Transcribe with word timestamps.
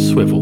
Swivel. 0.00 0.40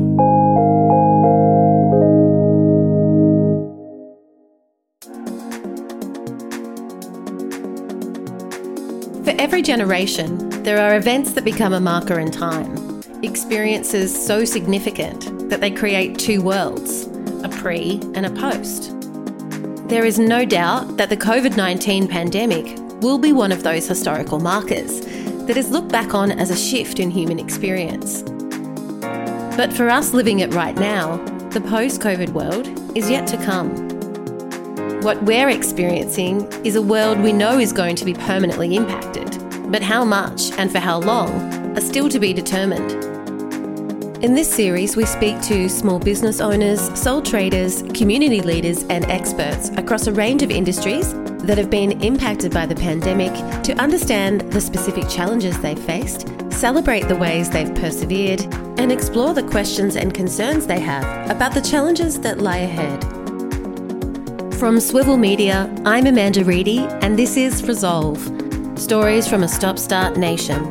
For 9.24 9.34
every 9.38 9.62
generation, 9.62 10.48
there 10.62 10.78
are 10.78 10.96
events 10.96 11.32
that 11.32 11.44
become 11.44 11.72
a 11.72 11.80
marker 11.80 12.20
in 12.20 12.30
time. 12.30 13.02
Experiences 13.22 14.14
so 14.26 14.44
significant 14.44 15.50
that 15.50 15.60
they 15.60 15.70
create 15.70 16.18
two 16.18 16.40
worlds 16.40 17.06
a 17.44 17.48
pre 17.48 18.00
and 18.14 18.26
a 18.26 18.30
post. 18.30 18.94
There 19.88 20.04
is 20.04 20.18
no 20.18 20.44
doubt 20.44 20.96
that 20.98 21.08
the 21.08 21.16
COVID 21.16 21.56
19 21.56 22.06
pandemic 22.06 22.78
will 23.02 23.18
be 23.18 23.32
one 23.32 23.52
of 23.52 23.62
those 23.62 23.88
historical 23.88 24.38
markers 24.38 25.00
that 25.46 25.56
is 25.56 25.70
looked 25.70 25.90
back 25.90 26.14
on 26.14 26.30
as 26.30 26.50
a 26.50 26.56
shift 26.56 27.00
in 27.00 27.10
human 27.10 27.38
experience. 27.38 28.22
But 29.58 29.72
for 29.72 29.88
us 29.88 30.12
living 30.12 30.38
it 30.38 30.54
right 30.54 30.76
now, 30.76 31.16
the 31.48 31.60
post 31.60 32.00
COVID 32.00 32.28
world 32.28 32.68
is 32.96 33.10
yet 33.10 33.26
to 33.26 33.36
come. 33.38 33.68
What 35.02 35.20
we're 35.24 35.48
experiencing 35.48 36.46
is 36.64 36.76
a 36.76 36.80
world 36.80 37.18
we 37.18 37.32
know 37.32 37.58
is 37.58 37.72
going 37.72 37.96
to 37.96 38.04
be 38.04 38.14
permanently 38.14 38.76
impacted, 38.76 39.36
but 39.72 39.82
how 39.82 40.04
much 40.04 40.52
and 40.52 40.70
for 40.70 40.78
how 40.78 41.00
long 41.00 41.76
are 41.76 41.80
still 41.80 42.08
to 42.08 42.20
be 42.20 42.32
determined. 42.32 42.92
In 44.22 44.36
this 44.36 44.48
series, 44.48 44.94
we 44.94 45.04
speak 45.04 45.42
to 45.42 45.68
small 45.68 45.98
business 45.98 46.40
owners, 46.40 46.96
sole 46.96 47.20
traders, 47.20 47.82
community 47.94 48.42
leaders, 48.42 48.84
and 48.84 49.06
experts 49.06 49.70
across 49.70 50.06
a 50.06 50.12
range 50.12 50.44
of 50.44 50.52
industries 50.52 51.14
that 51.42 51.58
have 51.58 51.68
been 51.68 52.00
impacted 52.00 52.54
by 52.54 52.64
the 52.64 52.76
pandemic 52.76 53.32
to 53.64 53.74
understand 53.82 54.42
the 54.52 54.60
specific 54.60 55.08
challenges 55.08 55.58
they've 55.58 55.76
faced, 55.80 56.28
celebrate 56.52 57.08
the 57.08 57.16
ways 57.16 57.50
they've 57.50 57.74
persevered, 57.74 58.46
and 58.78 58.92
explore 58.92 59.34
the 59.34 59.42
questions 59.42 59.96
and 59.96 60.14
concerns 60.14 60.66
they 60.66 60.78
have 60.78 61.30
about 61.30 61.52
the 61.52 61.60
challenges 61.60 62.20
that 62.20 62.38
lie 62.38 62.58
ahead. 62.58 63.02
From 64.54 64.78
Swivel 64.78 65.16
Media, 65.16 65.68
I'm 65.84 66.06
Amanda 66.06 66.44
Reedy, 66.44 66.78
and 67.02 67.18
this 67.18 67.36
is 67.36 67.64
Resolve 67.64 68.18
Stories 68.78 69.28
from 69.28 69.42
a 69.42 69.48
Stop 69.48 69.78
Start 69.78 70.16
Nation. 70.16 70.64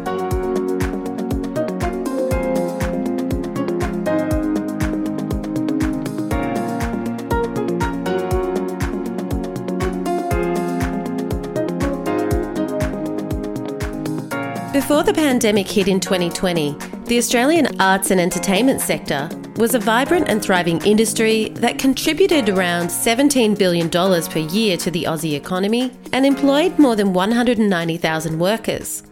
Before 14.71 15.03
the 15.03 15.13
pandemic 15.13 15.67
hit 15.67 15.89
in 15.89 15.99
2020, 15.99 16.96
the 17.07 17.17
Australian 17.17 17.79
arts 17.79 18.11
and 18.11 18.19
entertainment 18.19 18.81
sector 18.81 19.29
was 19.55 19.73
a 19.73 19.79
vibrant 19.79 20.27
and 20.27 20.43
thriving 20.43 20.85
industry 20.85 21.49
that 21.55 21.79
contributed 21.79 22.49
around 22.49 22.87
$17 22.87 23.57
billion 23.57 23.89
per 23.89 24.39
year 24.53 24.75
to 24.75 24.91
the 24.91 25.05
Aussie 25.05 25.35
economy 25.35 25.93
and 26.11 26.25
employed 26.25 26.77
more 26.77 26.97
than 26.97 27.13
190,000 27.13 28.37
workers. 28.37 29.03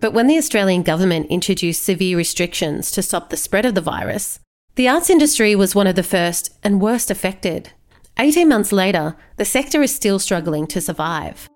But 0.00 0.14
when 0.14 0.26
the 0.26 0.38
Australian 0.38 0.82
government 0.82 1.26
introduced 1.26 1.82
severe 1.82 2.16
restrictions 2.16 2.90
to 2.92 3.02
stop 3.02 3.28
the 3.28 3.36
spread 3.36 3.66
of 3.66 3.74
the 3.74 3.82
virus, 3.82 4.40
the 4.76 4.88
arts 4.88 5.10
industry 5.10 5.54
was 5.54 5.74
one 5.74 5.86
of 5.86 5.96
the 5.96 6.02
first 6.02 6.56
and 6.62 6.80
worst 6.80 7.10
affected. 7.10 7.72
18 8.18 8.48
months 8.48 8.72
later, 8.72 9.16
the 9.36 9.44
sector 9.44 9.82
is 9.82 9.94
still 9.94 10.18
struggling 10.18 10.66
to 10.68 10.80
survive. 10.80 11.50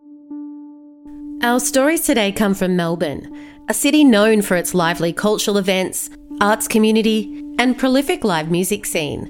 Our 1.45 1.59
stories 1.59 2.03
today 2.03 2.31
come 2.31 2.55
from 2.55 2.77
Melbourne, 2.77 3.27
a 3.69 3.75
city 3.75 4.05
known 4.05 4.43
for 4.43 4.57
its 4.57 4.75
lively 4.75 5.13
cultural 5.13 5.59
events, 5.59 6.09
arts 6.41 6.69
community, 6.69 7.43
and 7.59 7.77
prolific 7.77 8.23
live 8.23 8.49
music 8.49 8.87
scene. 8.87 9.29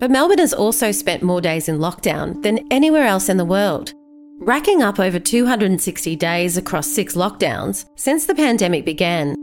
But 0.00 0.10
Melbourne 0.10 0.40
has 0.40 0.52
also 0.52 0.90
spent 0.90 1.22
more 1.22 1.40
days 1.40 1.68
in 1.68 1.78
lockdown 1.78 2.42
than 2.42 2.66
anywhere 2.72 3.04
else 3.04 3.28
in 3.28 3.36
the 3.36 3.44
world, 3.44 3.92
racking 4.40 4.82
up 4.82 4.98
over 4.98 5.20
260 5.20 6.16
days 6.16 6.56
across 6.56 6.88
six 6.88 7.14
lockdowns 7.14 7.84
since 7.94 8.26
the 8.26 8.34
pandemic 8.34 8.84
began. 8.84 9.36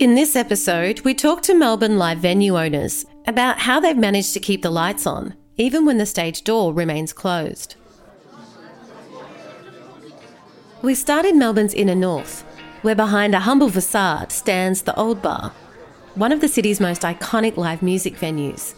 In 0.00 0.16
this 0.16 0.34
episode, 0.34 1.02
we 1.02 1.14
talk 1.14 1.40
to 1.42 1.54
Melbourne 1.54 1.98
live 1.98 2.18
venue 2.18 2.58
owners 2.58 3.06
about 3.28 3.60
how 3.60 3.78
they've 3.78 3.96
managed 3.96 4.32
to 4.32 4.40
keep 4.40 4.62
the 4.62 4.70
lights 4.70 5.06
on, 5.06 5.34
even 5.56 5.86
when 5.86 5.98
the 5.98 6.06
stage 6.06 6.42
door 6.42 6.74
remains 6.74 7.12
closed. 7.12 7.76
We 10.82 10.94
start 10.94 11.26
in 11.26 11.38
Melbourne's 11.38 11.74
inner 11.74 11.94
north, 11.94 12.40
where 12.80 12.94
behind 12.94 13.34
a 13.34 13.40
humble 13.40 13.68
facade 13.68 14.32
stands 14.32 14.80
the 14.80 14.96
Old 14.96 15.20
Bar, 15.20 15.52
one 16.14 16.32
of 16.32 16.40
the 16.40 16.48
city's 16.48 16.80
most 16.80 17.02
iconic 17.02 17.58
live 17.58 17.82
music 17.82 18.14
venues. 18.14 18.74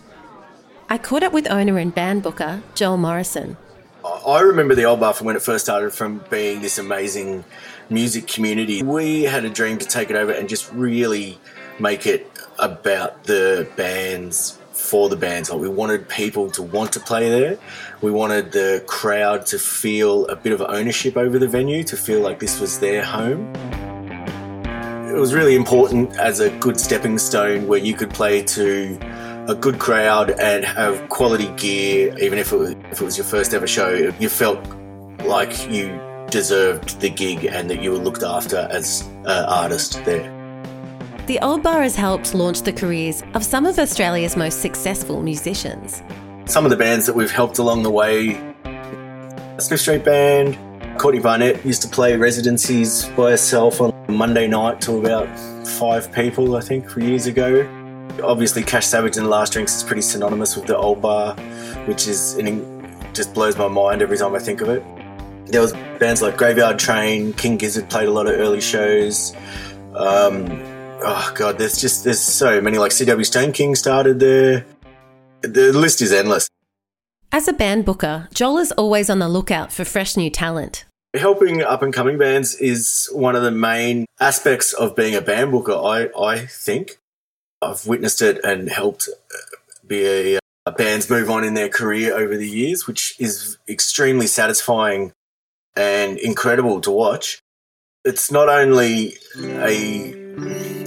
I 0.88 0.98
caught 0.98 1.22
up 1.22 1.32
with 1.32 1.48
owner 1.48 1.78
and 1.78 1.94
band 1.94 2.24
booker 2.24 2.60
Joel 2.74 2.96
Morrison. 2.96 3.56
I 4.04 4.40
remember 4.40 4.74
the 4.74 4.82
Old 4.82 4.98
Bar 4.98 5.14
from 5.14 5.28
when 5.28 5.36
it 5.36 5.42
first 5.42 5.64
started 5.64 5.92
from 5.92 6.24
being 6.28 6.60
this 6.60 6.76
amazing 6.76 7.44
music 7.88 8.26
community. 8.26 8.82
We 8.82 9.22
had 9.22 9.44
a 9.44 9.50
dream 9.50 9.78
to 9.78 9.86
take 9.86 10.10
it 10.10 10.16
over 10.16 10.32
and 10.32 10.48
just 10.48 10.72
really 10.72 11.38
make 11.78 12.04
it 12.04 12.28
about 12.58 13.22
the 13.24 13.68
bands 13.76 14.58
for 14.92 15.08
the 15.08 15.16
bands. 15.16 15.48
Like 15.48 15.58
we 15.58 15.70
wanted 15.70 16.06
people 16.06 16.50
to 16.50 16.62
want 16.62 16.92
to 16.92 17.00
play 17.00 17.30
there. 17.30 17.56
We 18.02 18.10
wanted 18.10 18.52
the 18.52 18.84
crowd 18.86 19.46
to 19.46 19.58
feel 19.58 20.26
a 20.26 20.36
bit 20.36 20.52
of 20.52 20.60
ownership 20.60 21.16
over 21.16 21.38
the 21.38 21.48
venue, 21.48 21.82
to 21.84 21.96
feel 21.96 22.20
like 22.20 22.38
this 22.40 22.60
was 22.60 22.78
their 22.78 23.02
home. 23.02 23.50
It 25.08 25.18
was 25.18 25.32
really 25.32 25.56
important 25.56 26.14
as 26.18 26.40
a 26.40 26.50
good 26.58 26.78
stepping 26.78 27.16
stone 27.16 27.66
where 27.68 27.78
you 27.78 27.94
could 27.94 28.10
play 28.10 28.42
to 28.42 28.98
a 29.48 29.54
good 29.54 29.78
crowd 29.78 30.32
and 30.32 30.62
have 30.62 31.08
quality 31.08 31.48
gear, 31.56 32.14
even 32.18 32.38
if 32.38 32.52
it 32.52 32.58
was, 32.58 32.72
if 32.90 33.00
it 33.00 33.04
was 33.10 33.16
your 33.16 33.24
first 33.24 33.54
ever 33.54 33.66
show. 33.66 34.12
You 34.20 34.28
felt 34.28 34.60
like 35.24 35.70
you 35.70 35.98
deserved 36.28 37.00
the 37.00 37.08
gig 37.08 37.46
and 37.46 37.70
that 37.70 37.82
you 37.82 37.92
were 37.92 38.04
looked 38.08 38.24
after 38.24 38.68
as 38.70 39.08
uh, 39.24 39.30
an 39.30 39.44
artist 39.46 40.04
there. 40.04 40.41
The 41.32 41.40
Old 41.40 41.62
Bar 41.62 41.82
has 41.82 41.96
helped 41.96 42.34
launch 42.34 42.60
the 42.60 42.74
careers 42.74 43.22
of 43.32 43.42
some 43.42 43.64
of 43.64 43.78
Australia's 43.78 44.36
most 44.36 44.60
successful 44.60 45.22
musicians. 45.22 46.02
Some 46.44 46.66
of 46.66 46.70
the 46.70 46.76
bands 46.76 47.06
that 47.06 47.16
we've 47.16 47.30
helped 47.30 47.56
along 47.56 47.84
the 47.84 47.90
way 47.90 48.34
Smith 49.56 49.80
Street 49.80 50.04
Band, 50.04 50.58
Courtney 50.98 51.22
Barnett 51.22 51.64
used 51.64 51.80
to 51.80 51.88
play 51.88 52.18
residencies 52.18 53.08
by 53.16 53.30
herself 53.30 53.80
on 53.80 53.94
Monday 54.08 54.46
night 54.46 54.82
to 54.82 54.98
about 54.98 55.26
five 55.66 56.12
people, 56.12 56.54
I 56.54 56.60
think, 56.60 56.94
years 56.96 57.24
ago. 57.24 57.66
Obviously, 58.22 58.62
Cash 58.62 58.84
Savage 58.84 59.16
and 59.16 59.30
Last 59.30 59.54
Drinks 59.54 59.74
is 59.74 59.82
pretty 59.82 60.02
synonymous 60.02 60.54
with 60.54 60.66
the 60.66 60.76
Old 60.76 61.00
Bar, 61.00 61.34
which 61.86 62.06
is 62.08 62.34
just 63.14 63.32
blows 63.32 63.56
my 63.56 63.68
mind 63.68 64.02
every 64.02 64.18
time 64.18 64.34
I 64.34 64.38
think 64.38 64.60
of 64.60 64.68
it. 64.68 64.84
There 65.46 65.62
was 65.62 65.72
bands 65.98 66.20
like 66.20 66.36
Graveyard 66.36 66.78
Train, 66.78 67.32
King 67.32 67.56
Gizzard 67.56 67.88
played 67.88 68.08
a 68.08 68.12
lot 68.12 68.26
of 68.26 68.38
early 68.38 68.60
shows. 68.60 69.34
Um, 69.94 70.71
oh 71.04 71.32
god, 71.34 71.58
there's 71.58 71.80
just 71.80 72.04
there's 72.04 72.20
so 72.20 72.60
many. 72.60 72.78
Like 72.78 72.92
CW 72.92 73.20
Stoneking 73.20 73.76
started 73.76 74.20
there. 74.20 74.64
The 75.42 75.72
list 75.72 76.02
is 76.02 76.12
endless. 76.12 76.48
As 77.32 77.48
a 77.48 77.52
band 77.52 77.84
booker, 77.84 78.28
Joel 78.34 78.58
is 78.58 78.72
always 78.72 79.08
on 79.08 79.18
the 79.18 79.28
lookout 79.28 79.72
for 79.72 79.84
fresh 79.84 80.16
new 80.16 80.30
talent. 80.30 80.84
Helping 81.14 81.62
up 81.62 81.82
and 81.82 81.92
coming 81.92 82.18
bands 82.18 82.54
is 82.54 83.08
one 83.12 83.36
of 83.36 83.42
the 83.42 83.50
main 83.50 84.06
aspects 84.20 84.72
of 84.72 84.94
being 84.94 85.14
a 85.14 85.20
band 85.20 85.50
booker. 85.50 85.72
I 85.72 86.10
I 86.18 86.46
think 86.46 86.98
I've 87.60 87.86
witnessed 87.86 88.22
it 88.22 88.44
and 88.44 88.68
helped 88.68 89.08
uh, 89.08 89.56
be 89.86 90.06
a, 90.34 90.38
a 90.66 90.72
bands 90.72 91.08
move 91.08 91.30
on 91.30 91.44
in 91.44 91.54
their 91.54 91.68
career 91.68 92.16
over 92.16 92.36
the 92.36 92.48
years, 92.48 92.86
which 92.86 93.14
is 93.18 93.58
extremely 93.68 94.26
satisfying 94.26 95.12
and 95.76 96.18
incredible 96.18 96.80
to 96.82 96.90
watch. 96.90 97.40
It's 98.04 98.30
not 98.30 98.48
only 98.48 99.14
a 99.38 100.12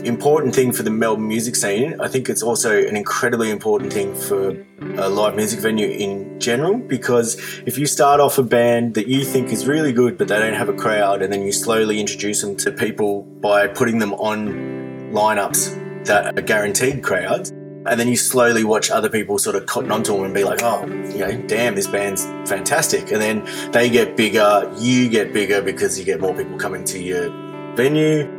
important 0.06 0.56
thing 0.56 0.72
for 0.72 0.84
the 0.84 0.92
Melbourne 0.92 1.28
music 1.28 1.56
scene. 1.56 2.00
I 2.00 2.08
think 2.08 2.30
it's 2.30 2.44
also 2.44 2.78
an 2.78 2.96
incredibly 2.96 3.50
important 3.50 3.92
thing 3.92 4.14
for 4.16 4.66
a 4.98 5.10
live 5.10 5.36
music 5.36 5.60
venue 5.60 5.88
in 5.88 6.40
general 6.40 6.78
because 6.78 7.36
if 7.66 7.78
you 7.78 7.86
start 7.86 8.20
off 8.20 8.38
a 8.38 8.44
band 8.44 8.94
that 8.96 9.08
you 9.08 9.24
think 9.24 9.50
is 9.50 9.68
really 9.68 9.92
good 9.92 10.18
but 10.18 10.28
they 10.28 10.38
don't 10.38 10.54
have 10.54 10.70
a 10.70 10.74
crowd 10.74 11.22
and 11.22 11.32
then 11.32 11.42
you 11.42 11.52
slowly 11.52 12.00
introduce 12.00 12.42
them 12.42 12.56
to 12.56 12.72
people 12.72 13.24
by 13.24 13.68
putting 13.68 14.00
them 14.00 14.14
on 14.14 15.12
lineups 15.12 16.06
that 16.06 16.38
are 16.38 16.42
guaranteed 16.42 17.04
crowds 17.04 17.52
and 17.88 18.00
then 18.00 18.08
you 18.08 18.18
slowly 18.18 18.64
watch 18.64 18.90
other 18.90 19.10
people 19.10 19.38
sort 19.38 19.56
of 19.56 19.66
cotton 19.68 19.92
onto 19.92 20.14
them 20.14 20.24
and 20.26 20.34
be 20.34 20.44
like, 20.44 20.62
oh, 20.64 20.86
you 20.88 21.20
know, 21.20 21.40
damn, 21.48 21.76
this 21.76 21.86
band's 21.86 22.26
fantastic. 22.50 23.12
And 23.12 23.22
then 23.22 23.72
they 23.72 23.92
get 23.92 24.18
bigger, 24.18 24.72
you 24.80 25.08
get 25.08 25.34
bigger 25.34 25.62
because 25.62 26.00
you 26.00 26.04
get 26.04 26.20
more 26.20 26.34
people 26.34 26.58
coming 26.58 26.84
to 26.86 27.00
your 27.00 27.30
venue. 27.76 28.35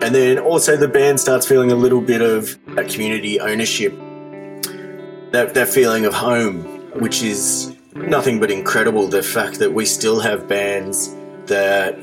And 0.00 0.14
then 0.14 0.38
also 0.38 0.76
the 0.76 0.88
band 0.88 1.18
starts 1.18 1.46
feeling 1.46 1.72
a 1.72 1.74
little 1.74 2.00
bit 2.00 2.22
of 2.22 2.56
community 2.88 3.40
ownership, 3.40 3.92
that, 5.32 5.54
that 5.54 5.68
feeling 5.68 6.06
of 6.06 6.14
home, 6.14 6.62
which 7.00 7.22
is 7.22 7.76
nothing 7.94 8.38
but 8.38 8.50
incredible. 8.50 9.08
The 9.08 9.22
fact 9.22 9.58
that 9.58 9.72
we 9.72 9.84
still 9.84 10.20
have 10.20 10.46
bands 10.46 11.14
that 11.46 11.98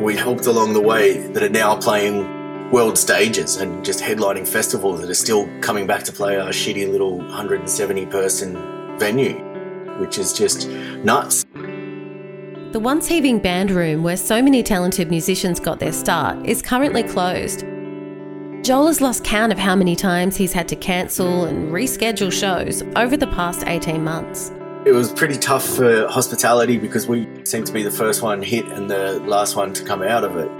we 0.00 0.14
helped 0.14 0.46
along 0.46 0.74
the 0.74 0.80
way 0.80 1.26
that 1.28 1.42
are 1.42 1.48
now 1.48 1.76
playing 1.76 2.70
world 2.70 2.98
stages 2.98 3.56
and 3.56 3.82
just 3.82 4.00
headlining 4.00 4.46
festivals 4.46 5.00
that 5.00 5.08
are 5.08 5.14
still 5.14 5.48
coming 5.60 5.86
back 5.86 6.02
to 6.04 6.12
play 6.12 6.38
our 6.38 6.50
shitty 6.50 6.90
little 6.90 7.16
170 7.16 8.06
person 8.06 8.98
venue, 8.98 9.38
which 10.00 10.18
is 10.18 10.34
just 10.34 10.68
nuts. 10.68 11.46
The 12.72 12.78
once 12.78 13.06
heaving 13.06 13.38
band 13.38 13.70
room, 13.70 14.02
where 14.02 14.18
so 14.18 14.42
many 14.42 14.62
talented 14.62 15.08
musicians 15.08 15.58
got 15.58 15.80
their 15.80 15.90
start, 15.90 16.44
is 16.44 16.60
currently 16.60 17.02
closed. 17.02 17.60
Joel 18.62 18.88
has 18.88 19.00
lost 19.00 19.24
count 19.24 19.52
of 19.52 19.58
how 19.58 19.74
many 19.74 19.96
times 19.96 20.36
he's 20.36 20.52
had 20.52 20.68
to 20.68 20.76
cancel 20.76 21.46
and 21.46 21.72
reschedule 21.72 22.30
shows 22.30 22.82
over 22.94 23.16
the 23.16 23.26
past 23.28 23.64
18 23.66 24.04
months. 24.04 24.52
It 24.84 24.92
was 24.92 25.10
pretty 25.10 25.38
tough 25.38 25.64
for 25.66 26.06
hospitality 26.08 26.76
because 26.76 27.06
we 27.06 27.26
seemed 27.46 27.66
to 27.68 27.72
be 27.72 27.82
the 27.82 27.90
first 27.90 28.20
one 28.20 28.42
hit 28.42 28.66
and 28.66 28.90
the 28.90 29.18
last 29.20 29.56
one 29.56 29.72
to 29.72 29.82
come 29.82 30.02
out 30.02 30.22
of 30.22 30.36
it. 30.36 30.50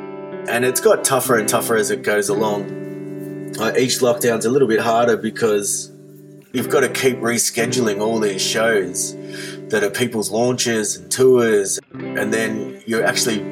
And 0.48 0.64
it's 0.64 0.80
got 0.80 1.04
tougher 1.04 1.36
and 1.36 1.46
tougher 1.46 1.76
as 1.76 1.90
it 1.90 2.04
goes 2.04 2.30
along. 2.30 3.54
Uh, 3.60 3.74
each 3.76 3.98
lockdown's 3.98 4.46
a 4.46 4.50
little 4.50 4.68
bit 4.68 4.80
harder 4.80 5.18
because 5.18 5.92
you've 6.54 6.70
got 6.70 6.80
to 6.80 6.88
keep 6.88 7.18
rescheduling 7.18 8.00
all 8.00 8.18
these 8.18 8.40
shows 8.40 9.14
that 9.70 9.82
are 9.82 9.90
people's 9.90 10.30
launches 10.30 10.96
and 10.96 11.10
tours, 11.10 11.78
and 11.92 12.32
then 12.32 12.82
you're 12.86 13.04
actually 13.04 13.42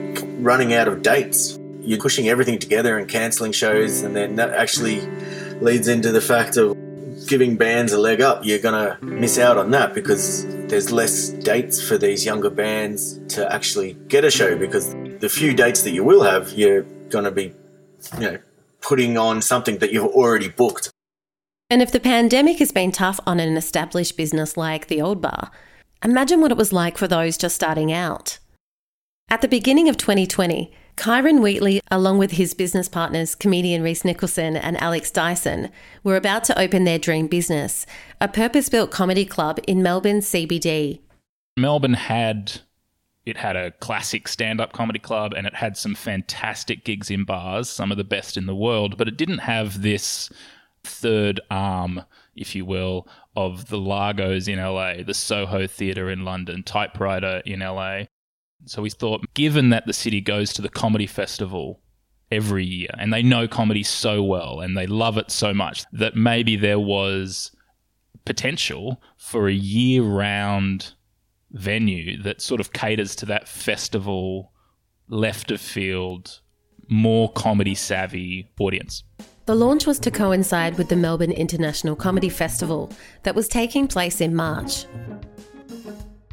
running 0.41 0.73
out 0.73 0.89
of 0.89 1.03
dates. 1.03 1.59
You're 1.81 2.01
pushing 2.01 2.29
everything 2.29 2.59
together 2.59 2.99
and 2.99 3.09
cancelling 3.09 3.53
shows, 3.53 4.03
and 4.03 4.17
then 4.17 4.37
that 4.37 4.51
actually 4.51 5.01
leads 5.61 5.89
into 5.89 6.13
the 6.13 6.21
fact 6.21 6.57
of 6.57 6.77
giving 7.27 7.57
bands 7.57 7.93
a 7.93 7.99
leg 7.99 8.21
up. 8.21 8.45
You're 8.45 8.59
going 8.59 8.99
to 8.99 9.05
miss 9.05 9.39
out 9.39 9.57
on 9.57 9.71
that 9.71 9.95
because 9.95 10.45
there's 10.69 10.93
less 10.93 11.31
dates 11.31 11.87
for 11.87 11.97
these 11.99 12.25
younger 12.25 12.51
bands 12.51 13.19
to 13.35 13.53
actually 13.53 13.95
get 14.09 14.25
a 14.25 14.31
show 14.31 14.57
because 14.57 14.95
the 15.21 15.29
few 15.29 15.55
dates 15.55 15.83
that 15.83 15.91
you 15.91 16.05
will 16.05 16.23
have, 16.23 16.53
you're 16.53 16.83
going 17.11 17.25
to 17.25 17.31
be, 17.31 17.55
you 18.15 18.33
know, 18.33 18.39
putting 18.81 19.17
on 19.17 19.43
something 19.43 19.79
that 19.79 19.93
you've 19.93 20.05
already 20.05 20.49
booked. 20.49 20.91
And 21.71 21.83
if 21.83 21.91
the 21.91 22.01
pandemic 22.01 22.59
has 22.59 22.71
been 22.71 22.93
tough 22.93 23.19
on 23.27 23.41
an 23.41 23.57
established 23.57 24.17
business 24.17 24.57
like 24.57 24.87
the 24.87 25.01
Old 25.01 25.21
Bar, 25.21 25.51
imagine 26.11 26.41
what 26.41 26.53
it 26.53 26.57
was 26.57 26.73
like 26.73 26.97
for 26.97 27.09
those 27.09 27.37
just 27.37 27.57
starting 27.57 27.93
out. 27.93 28.39
At 29.29 29.41
the 29.41 29.49
beginning 29.49 29.89
of 29.89 29.97
2020, 29.97 30.73
Kyron 30.97 31.43
Wheatley, 31.43 31.81
along 31.91 32.19
with 32.19 32.33
his 32.33 32.55
business 32.55 32.89
partners, 32.89 33.35
comedian 33.35 33.83
Rhys 33.83 34.05
Nicholson 34.05 34.57
and 34.57 34.81
Alex 34.81 35.11
Dyson, 35.11 35.69
were 36.05 36.17
about 36.17 36.45
to 36.45 36.59
open 36.59 36.85
their 36.85 37.01
dream 37.01 37.27
business, 37.27 37.87
a 38.21 38.29
purpose 38.29 38.69
built 38.69 38.93
comedy 38.93 39.25
club 39.25 39.59
in 39.67 39.83
Melbourne 39.83 40.21
CBD. 40.21 41.01
Melbourne 41.57 41.95
had 41.95 42.61
it 43.25 43.37
had 43.37 43.57
a 43.57 43.73
classic 43.73 44.29
stand 44.29 44.61
up 44.61 44.73
comedy 44.73 45.01
club 45.01 45.35
and 45.37 45.49
it 45.49 45.57
had 45.57 45.77
some 45.77 45.97
fantastic 45.97 46.85
gigs 46.85 47.11
in 47.11 47.25
bars, 47.25 47.69
some 47.69 47.91
of 47.91 47.99
the 47.99 48.05
best 48.05 48.37
in 48.37 48.47
the 48.47 48.55
world, 48.55 48.97
but 48.97 49.09
it 49.09 49.17
didn't 49.17 49.39
have 49.39 49.83
this 49.83 50.31
third 50.85 51.41
arm, 51.51 52.03
if 52.37 52.55
you 52.55 52.65
will, 52.65 53.09
of 53.37 53.69
the 53.69 53.79
Largos 53.79 54.49
in 54.49 54.59
LA, 54.59 55.03
the 55.05 55.15
Soho 55.15 55.67
Theatre 55.67 56.11
in 56.11 56.25
London, 56.25 56.63
Typewriter 56.63 57.43
in 57.45 57.61
LA. 57.61 58.05
So 58.65 58.83
we 58.83 58.91
thought, 58.91 59.35
given 59.35 59.69
that 59.71 59.87
the 59.87 59.93
city 59.93 60.21
goes 60.21 60.53
to 60.55 60.63
the 60.63 60.69
comedy 60.69 61.07
festival 61.07 61.81
every 62.33 62.65
year 62.65 62.89
and 62.99 63.13
they 63.13 63.23
know 63.23 63.47
comedy 63.47 63.83
so 63.83 64.23
well 64.23 64.61
and 64.61 64.77
they 64.77 64.87
love 64.87 65.19
it 65.19 65.31
so 65.31 65.53
much, 65.53 65.85
that 65.93 66.17
maybe 66.17 66.57
there 66.57 66.81
was 66.81 67.53
potential 68.25 69.01
for 69.17 69.49
a 69.49 69.53
year 69.53 70.03
round 70.03 70.95
venue 71.53 72.21
that 72.23 72.41
sort 72.41 72.61
of 72.61 72.73
caters 72.73 73.15
to 73.17 73.27
that 73.27 73.47
festival, 73.47 74.53
left 75.09 75.51
of 75.51 75.61
field, 75.61 76.41
more 76.89 77.31
comedy 77.33 77.75
savvy 77.75 78.51
audience. 78.59 79.05
The 79.47 79.55
launch 79.55 79.87
was 79.87 80.01
to 80.01 80.11
coincide 80.11 80.77
with 80.77 80.89
the 80.89 80.97
Melbourne 80.97 81.31
International 81.31 81.95
Comedy 81.95 82.29
Festival 82.29 82.91
that 83.23 83.37
was 83.37 83.47
taking 83.47 83.87
place 83.87 84.21
in 84.21 84.35
March. 84.35 84.87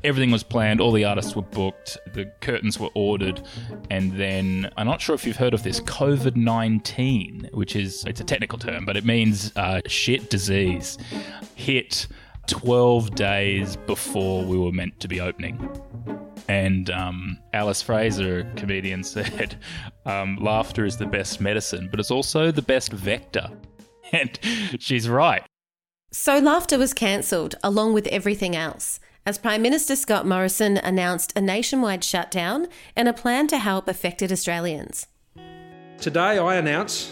Everything 0.04 0.32
was 0.32 0.42
planned, 0.42 0.82
all 0.82 0.92
the 0.92 1.06
artists 1.06 1.36
were 1.36 1.44
booked, 1.44 1.96
the 2.16 2.26
curtains 2.42 2.80
were 2.80 2.90
ordered, 2.96 3.44
and 3.92 4.14
then 4.14 4.72
I'm 4.78 4.88
not 4.88 5.00
sure 5.00 5.14
if 5.14 5.28
you've 5.28 5.38
heard 5.38 5.54
of 5.54 5.62
this 5.62 5.80
COVID 5.82 6.36
19, 6.36 7.52
which 7.54 7.76
is 7.76 8.04
it's 8.06 8.20
a 8.20 8.24
technical 8.24 8.58
term, 8.58 8.84
but 8.84 8.98
it 8.98 9.06
means 9.06 9.56
uh, 9.58 9.82
shit 9.86 10.32
disease, 10.32 10.98
hit 11.54 12.08
12 12.48 13.16
days 13.16 13.76
before 13.76 14.44
we 14.44 14.58
were 14.58 14.72
meant 14.72 15.00
to 15.00 15.08
be 15.08 15.22
opening. 15.22 15.70
And 16.48 16.90
um, 16.90 17.40
Alice 17.54 17.82
Fraser, 17.82 18.44
comedian, 18.56 19.04
said, 19.04 19.58
um, 20.06 20.38
Laughter 20.42 20.86
is 20.86 20.98
the 20.98 21.06
best 21.06 21.40
medicine, 21.40 21.88
but 21.90 22.00
it's 22.00 22.12
also 22.12 22.52
the 22.52 22.62
best 22.62 22.92
vector. 22.92 23.50
And 24.12 24.38
she's 24.78 25.10
right. 25.10 25.42
So, 26.12 26.38
laughter 26.38 26.78
was 26.78 26.94
cancelled 26.94 27.56
along 27.64 27.94
with 27.94 28.06
everything 28.08 28.56
else 28.56 29.00
as 29.26 29.40
Prime 29.40 29.64
Minister 29.64 29.96
Scott 29.96 30.28
Morrison 30.28 30.78
announced 30.78 31.34
a 31.36 31.42
nationwide 31.42 32.04
shutdown 32.04 32.68
and 32.96 33.08
a 33.08 33.14
plan 33.14 33.48
to 33.48 33.58
help 33.58 33.88
affected 33.88 34.32
Australians. 34.32 35.08
Today, 35.98 36.38
I 36.38 36.58
announce 36.58 37.12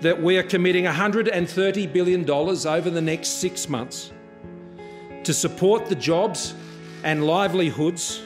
that 0.00 0.22
we 0.22 0.38
are 0.38 0.42
committing 0.42 0.84
$130 0.84 1.92
billion 1.92 2.30
over 2.30 2.88
the 2.88 3.02
next 3.02 3.28
six 3.40 3.68
months 3.68 4.13
to 5.24 5.34
support 5.34 5.86
the 5.86 5.94
jobs 5.94 6.54
and 7.02 7.26
livelihoods 7.26 8.22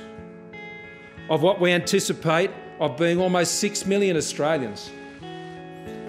of 1.30 1.42
what 1.42 1.60
we 1.60 1.70
anticipate 1.72 2.50
of 2.80 2.96
being 2.96 3.20
almost 3.20 3.56
6 3.56 3.86
million 3.86 4.16
Australians. 4.16 4.90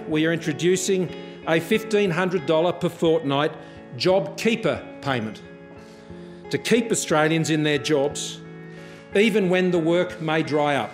We 0.08 0.26
are 0.26 0.32
introducing 0.32 1.08
a 1.46 1.60
$1,500 1.60 2.80
per 2.80 2.88
fortnight 2.88 3.52
JobKeeper 3.96 5.02
payment 5.02 5.42
to 6.50 6.58
keep 6.58 6.90
Australians 6.90 7.50
in 7.50 7.62
their 7.62 7.78
jobs, 7.78 8.40
even 9.14 9.48
when 9.48 9.70
the 9.70 9.78
work 9.78 10.20
may 10.20 10.42
dry 10.42 10.76
up. 10.76 10.90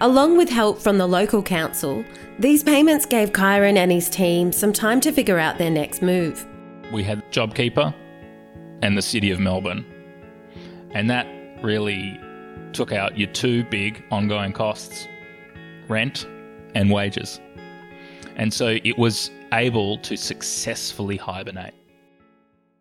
Along 0.00 0.36
with 0.36 0.50
help 0.50 0.80
from 0.80 0.98
the 0.98 1.06
local 1.06 1.42
council, 1.42 2.04
these 2.38 2.62
payments 2.62 3.06
gave 3.06 3.32
Kyron 3.32 3.76
and 3.76 3.90
his 3.90 4.10
team 4.10 4.52
some 4.52 4.72
time 4.72 5.00
to 5.00 5.12
figure 5.12 5.38
out 5.38 5.56
their 5.56 5.70
next 5.70 6.02
move. 6.02 6.46
We 6.92 7.02
had 7.02 7.30
JobKeeper, 7.32 7.94
and 8.82 8.96
the 8.96 9.02
city 9.02 9.30
of 9.30 9.40
Melbourne. 9.40 9.84
And 10.90 11.10
that 11.10 11.26
really 11.62 12.20
took 12.72 12.92
out 12.92 13.18
your 13.18 13.30
two 13.32 13.64
big 13.64 14.02
ongoing 14.10 14.52
costs 14.52 15.08
rent 15.88 16.26
and 16.74 16.90
wages. 16.90 17.40
And 18.36 18.52
so 18.52 18.78
it 18.82 18.98
was 18.98 19.30
able 19.52 19.98
to 19.98 20.16
successfully 20.16 21.16
hibernate. 21.16 21.74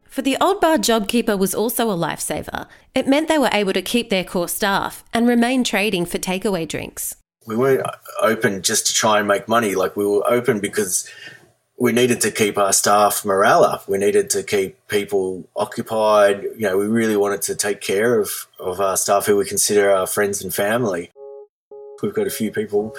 For 0.03 0.21
the 0.21 0.37
Old 0.39 0.61
Bar 0.61 0.77
JobKeeper 0.77 1.37
was 1.37 1.53
also 1.53 1.91
a 1.91 1.95
lifesaver. 1.95 2.67
It 2.93 3.07
meant 3.07 3.27
they 3.27 3.37
were 3.37 3.49
able 3.51 3.73
to 3.73 3.81
keep 3.81 4.09
their 4.09 4.23
core 4.23 4.47
staff 4.47 5.03
and 5.13 5.27
remain 5.27 5.63
trading 5.63 6.05
for 6.05 6.17
takeaway 6.17 6.67
drinks. 6.67 7.17
We 7.45 7.55
weren't 7.55 7.85
open 8.21 8.61
just 8.61 8.87
to 8.87 8.93
try 8.93 9.19
and 9.19 9.27
make 9.27 9.47
money. 9.47 9.75
Like 9.75 9.95
we 9.95 10.05
were 10.05 10.23
open 10.25 10.59
because 10.59 11.09
we 11.77 11.91
needed 11.91 12.21
to 12.21 12.31
keep 12.31 12.57
our 12.57 12.71
staff 12.71 13.25
morale 13.25 13.63
up. 13.63 13.87
We 13.87 13.97
needed 13.97 14.29
to 14.31 14.43
keep 14.43 14.87
people 14.87 15.47
occupied. 15.55 16.43
You 16.43 16.61
know, 16.61 16.77
we 16.77 16.87
really 16.87 17.17
wanted 17.17 17.41
to 17.43 17.55
take 17.55 17.81
care 17.81 18.19
of, 18.19 18.47
of 18.59 18.79
our 18.79 18.95
staff 18.95 19.25
who 19.25 19.35
we 19.35 19.45
consider 19.45 19.91
our 19.91 20.07
friends 20.07 20.41
and 20.41 20.53
family. 20.53 21.11
We've 22.01 22.13
got 22.13 22.27
a 22.27 22.31
few 22.31 22.51
people 22.51 22.95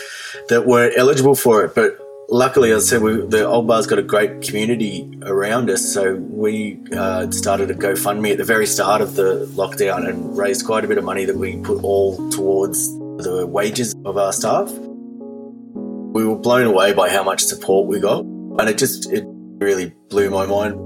that 0.49 0.67
weren't 0.67 0.97
eligible 0.97 1.37
for 1.37 1.65
it, 1.65 1.75
but 1.75 1.99
luckily, 2.29 2.71
as 2.71 2.85
I 2.85 2.97
said, 2.97 3.03
we, 3.03 3.17
the 3.27 3.47
Old 3.47 3.67
Bar's 3.67 3.87
got 3.87 3.99
a 3.99 4.03
great 4.03 4.43
community 4.43 5.19
around 5.23 5.71
us. 5.71 5.83
So 5.83 6.17
we 6.17 6.79
uh, 6.93 7.31
started 7.31 7.71
a 7.71 7.75
GoFundMe 7.75 8.33
at 8.33 8.39
the 8.39 8.45
very 8.45 8.67
start 8.67 9.01
of 9.01 9.15
the 9.15 9.47
lockdown 9.55 10.09
and 10.09 10.37
raised 10.37 10.67
quite 10.67 10.85
a 10.85 10.89
bit 10.89 10.99
of 10.99 11.05
money 11.05 11.25
that 11.25 11.37
we 11.37 11.57
put 11.59 11.83
all 11.83 12.31
towards 12.31 12.91
the 13.23 13.47
wages 13.47 13.95
of 14.05 14.19
our 14.19 14.33
staff. 14.33 14.71
We 14.71 16.27
were 16.27 16.37
blown 16.37 16.67
away 16.67 16.93
by 16.93 17.09
how 17.09 17.23
much 17.23 17.43
support 17.45 17.87
we 17.87 18.01
got 18.01 18.25
and 18.59 18.69
it 18.69 18.79
just 18.79 19.13
it 19.13 19.25
really 19.59 19.95
blew 20.09 20.31
my 20.31 20.47
mind. 20.47 20.81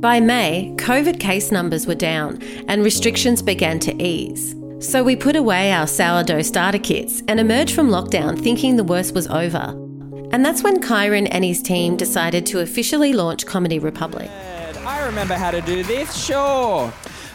By 0.00 0.20
May, 0.20 0.72
COVID 0.76 1.18
case 1.18 1.50
numbers 1.50 1.86
were 1.86 1.94
down 1.94 2.42
and 2.68 2.84
restrictions 2.84 3.42
began 3.42 3.78
to 3.80 4.02
ease. 4.02 4.54
So 4.78 5.02
we 5.02 5.16
put 5.16 5.36
away 5.36 5.72
our 5.72 5.86
sourdough 5.86 6.42
starter 6.42 6.78
kits 6.78 7.22
and 7.28 7.40
emerged 7.40 7.74
from 7.74 7.88
lockdown 7.88 8.38
thinking 8.40 8.76
the 8.76 8.84
worst 8.84 9.14
was 9.14 9.26
over. 9.28 9.74
And 10.32 10.44
that's 10.44 10.62
when 10.62 10.82
Kyron 10.82 11.28
and 11.30 11.44
his 11.44 11.62
team 11.62 11.96
decided 11.96 12.44
to 12.46 12.60
officially 12.60 13.14
launch 13.14 13.46
Comedy 13.46 13.78
Republic. 13.78 14.30
I 14.30 15.04
remember 15.06 15.34
how 15.34 15.50
to 15.50 15.62
do 15.62 15.82
this, 15.82 16.14
sure. 16.24 16.92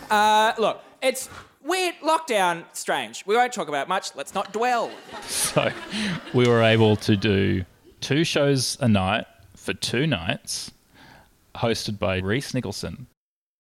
Uh, 0.10 0.53
look, 0.60 0.84
it's 1.01 1.30
weird, 1.63 1.96
lockdown, 2.03 2.63
strange. 2.74 3.25
We 3.25 3.36
won't 3.36 3.53
talk 3.53 3.70
about 3.70 3.88
much, 3.88 4.15
let's 4.15 4.36
not 4.36 4.53
dwell. 4.53 4.91
So 5.24 5.72
we 6.34 6.48
were 6.48 6.62
able 6.62 6.96
to 6.98 7.18
do 7.18 7.65
two 8.01 8.24
shows 8.24 8.77
a 8.82 8.88
night 8.88 9.25
for 9.62 9.74
two 9.74 10.08
nights, 10.08 10.72
hosted 11.56 12.00
by 12.00 12.18
Rhys 12.18 12.53
Nicholson. 12.53 13.08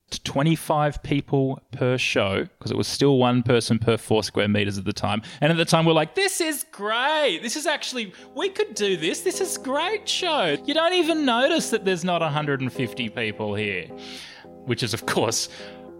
to 0.09 0.21
25 0.23 1.01
people 1.03 1.61
per 1.71 1.97
show 1.97 2.43
because 2.43 2.69
it 2.69 2.75
was 2.75 2.87
still 2.87 3.17
one 3.17 3.43
person 3.43 3.79
per 3.79 3.95
four 3.95 4.23
square 4.23 4.49
meters 4.49 4.77
at 4.77 4.83
the 4.83 4.91
time. 4.91 5.21
And 5.39 5.51
at 5.51 5.57
the 5.57 5.63
time, 5.63 5.85
we're 5.85 5.93
like, 5.93 6.15
this 6.15 6.41
is 6.41 6.65
great. 6.71 7.39
This 7.41 7.55
is 7.55 7.65
actually, 7.65 8.13
we 8.35 8.49
could 8.49 8.73
do 8.73 8.97
this. 8.97 9.21
This 9.21 9.39
is 9.39 9.57
great 9.57 10.09
show. 10.09 10.57
You 10.65 10.73
don't 10.73 10.93
even 10.95 11.23
notice 11.23 11.69
that 11.69 11.85
there's 11.85 12.03
not 12.03 12.19
150 12.21 13.09
people 13.09 13.55
here, 13.55 13.85
which 14.65 14.83
is, 14.83 14.93
of 14.93 15.05
course, 15.05 15.47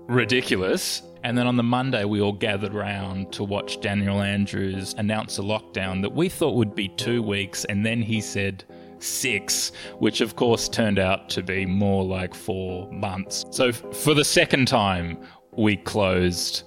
ridiculous. 0.08 1.04
And 1.24 1.38
then 1.38 1.48
on 1.48 1.56
the 1.56 1.64
Monday, 1.64 2.04
we 2.04 2.20
all 2.20 2.34
gathered 2.34 2.74
round 2.74 3.32
to 3.34 3.46
watch 3.46 3.80
Daniel 3.80 4.22
Andrews 4.22 4.94
announce 4.98 5.38
a 5.40 5.42
lockdown 5.42 6.02
that 6.02 6.12
we 6.12 6.28
thought 6.28 6.56
would 6.56 6.76
be 6.76 6.90
two 6.90 7.24
weeks. 7.24 7.64
And 7.66 7.86
then 7.86 8.02
he 8.02 8.20
said, 8.20 8.66
six, 9.04 9.72
which 10.00 10.22
of 10.22 10.36
course 10.36 10.70
turned 10.70 11.00
out 11.00 11.30
to 11.30 11.44
be 11.44 11.66
more 11.66 12.04
like 12.04 12.34
four 12.34 12.92
months. 12.92 13.46
So 13.52 13.68
f- 13.68 13.84
for 13.94 14.14
the 14.14 14.26
second 14.26 14.68
time, 14.68 15.18
we 15.52 15.78
closed 15.78 16.64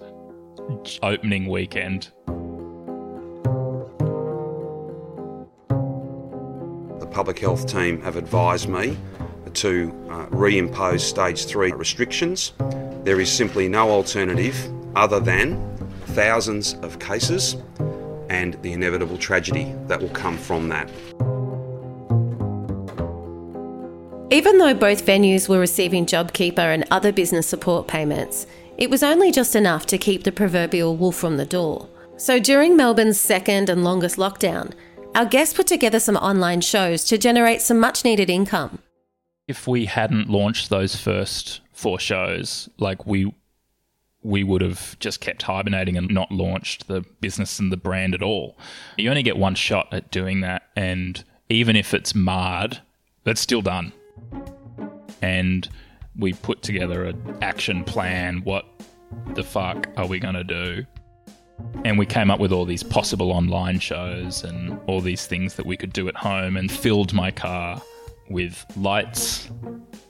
opening 1.02 1.46
weekend. 1.46 2.10
The 7.00 7.06
public 7.10 7.38
health 7.38 7.66
team 7.66 8.00
have 8.02 8.16
advised 8.16 8.68
me 8.68 8.96
to 9.54 10.06
uh, 10.10 10.26
reimpose 10.26 11.00
stage 11.00 11.46
three 11.46 11.72
restrictions. 11.72 12.52
There 13.04 13.20
is 13.20 13.30
simply 13.30 13.68
no 13.68 13.90
alternative 13.90 14.56
other 14.96 15.20
than 15.20 15.76
thousands 16.08 16.74
of 16.82 16.98
cases 16.98 17.56
and 18.30 18.54
the 18.62 18.72
inevitable 18.72 19.18
tragedy 19.18 19.74
that 19.86 20.00
will 20.00 20.08
come 20.10 20.36
from 20.36 20.68
that. 20.68 20.90
Even 24.34 24.58
though 24.58 24.74
both 24.74 25.06
venues 25.06 25.48
were 25.48 25.60
receiving 25.60 26.06
JobKeeper 26.06 26.58
and 26.58 26.84
other 26.90 27.12
business 27.12 27.46
support 27.46 27.86
payments, 27.86 28.48
it 28.76 28.90
was 28.90 29.04
only 29.04 29.30
just 29.30 29.54
enough 29.54 29.86
to 29.86 29.96
keep 29.96 30.24
the 30.24 30.32
proverbial 30.32 30.96
wolf 30.96 31.14
from 31.14 31.36
the 31.36 31.46
door. 31.46 31.88
So 32.16 32.40
during 32.40 32.76
Melbourne's 32.76 33.20
second 33.20 33.70
and 33.70 33.84
longest 33.84 34.16
lockdown, 34.16 34.72
our 35.14 35.24
guests 35.24 35.54
put 35.54 35.68
together 35.68 36.00
some 36.00 36.16
online 36.16 36.62
shows 36.62 37.04
to 37.04 37.16
generate 37.16 37.62
some 37.62 37.78
much 37.78 38.04
needed 38.04 38.28
income. 38.28 38.80
If 39.46 39.68
we 39.68 39.84
hadn't 39.84 40.28
launched 40.28 40.68
those 40.68 40.96
first 40.96 41.60
four 41.72 42.00
shows, 42.00 42.68
like 42.76 43.06
we 43.06 43.32
we 44.24 44.42
would 44.42 44.62
have 44.62 44.98
just 44.98 45.20
kept 45.20 45.42
hibernating 45.42 45.96
and 45.96 46.10
not 46.10 46.32
launched 46.32 46.88
the 46.88 47.04
business 47.20 47.60
and 47.60 47.70
the 47.70 47.76
brand 47.76 48.16
at 48.16 48.22
all. 48.22 48.58
You 48.98 49.10
only 49.10 49.22
get 49.22 49.36
one 49.36 49.54
shot 49.54 49.86
at 49.92 50.10
doing 50.10 50.40
that 50.40 50.64
and 50.74 51.22
even 51.48 51.76
if 51.76 51.94
it's 51.94 52.16
marred, 52.16 52.80
that's 53.22 53.40
still 53.40 53.62
done 53.62 53.92
and 55.24 55.70
we 56.18 56.34
put 56.34 56.62
together 56.62 57.04
an 57.04 57.38
action 57.40 57.82
plan. 57.82 58.42
What 58.44 58.66
the 59.34 59.42
fuck 59.42 59.88
are 59.96 60.06
we 60.06 60.18
going 60.18 60.34
to 60.34 60.44
do? 60.44 60.84
And 61.84 61.98
we 61.98 62.04
came 62.04 62.30
up 62.30 62.40
with 62.40 62.52
all 62.52 62.66
these 62.66 62.82
possible 62.82 63.32
online 63.32 63.78
shows 63.78 64.44
and 64.44 64.78
all 64.86 65.00
these 65.00 65.26
things 65.26 65.54
that 65.54 65.64
we 65.64 65.78
could 65.78 65.94
do 65.94 66.08
at 66.08 66.16
home 66.16 66.58
and 66.58 66.70
filled 66.70 67.14
my 67.14 67.30
car 67.30 67.80
with 68.28 68.64
lights, 68.76 69.50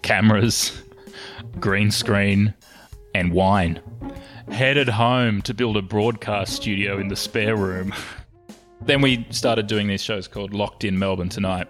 cameras, 0.02 0.82
green 1.60 1.92
screen, 1.92 2.52
and 3.14 3.32
wine. 3.32 3.80
Headed 4.50 4.88
home 4.88 5.42
to 5.42 5.54
build 5.54 5.76
a 5.76 5.82
broadcast 5.82 6.54
studio 6.54 6.98
in 6.98 7.06
the 7.06 7.16
spare 7.16 7.56
room. 7.56 7.94
then 8.80 9.00
we 9.00 9.24
started 9.30 9.68
doing 9.68 9.86
these 9.86 10.02
shows 10.02 10.26
called 10.26 10.52
Locked 10.52 10.82
in 10.82 10.98
Melbourne 10.98 11.28
Tonight. 11.28 11.68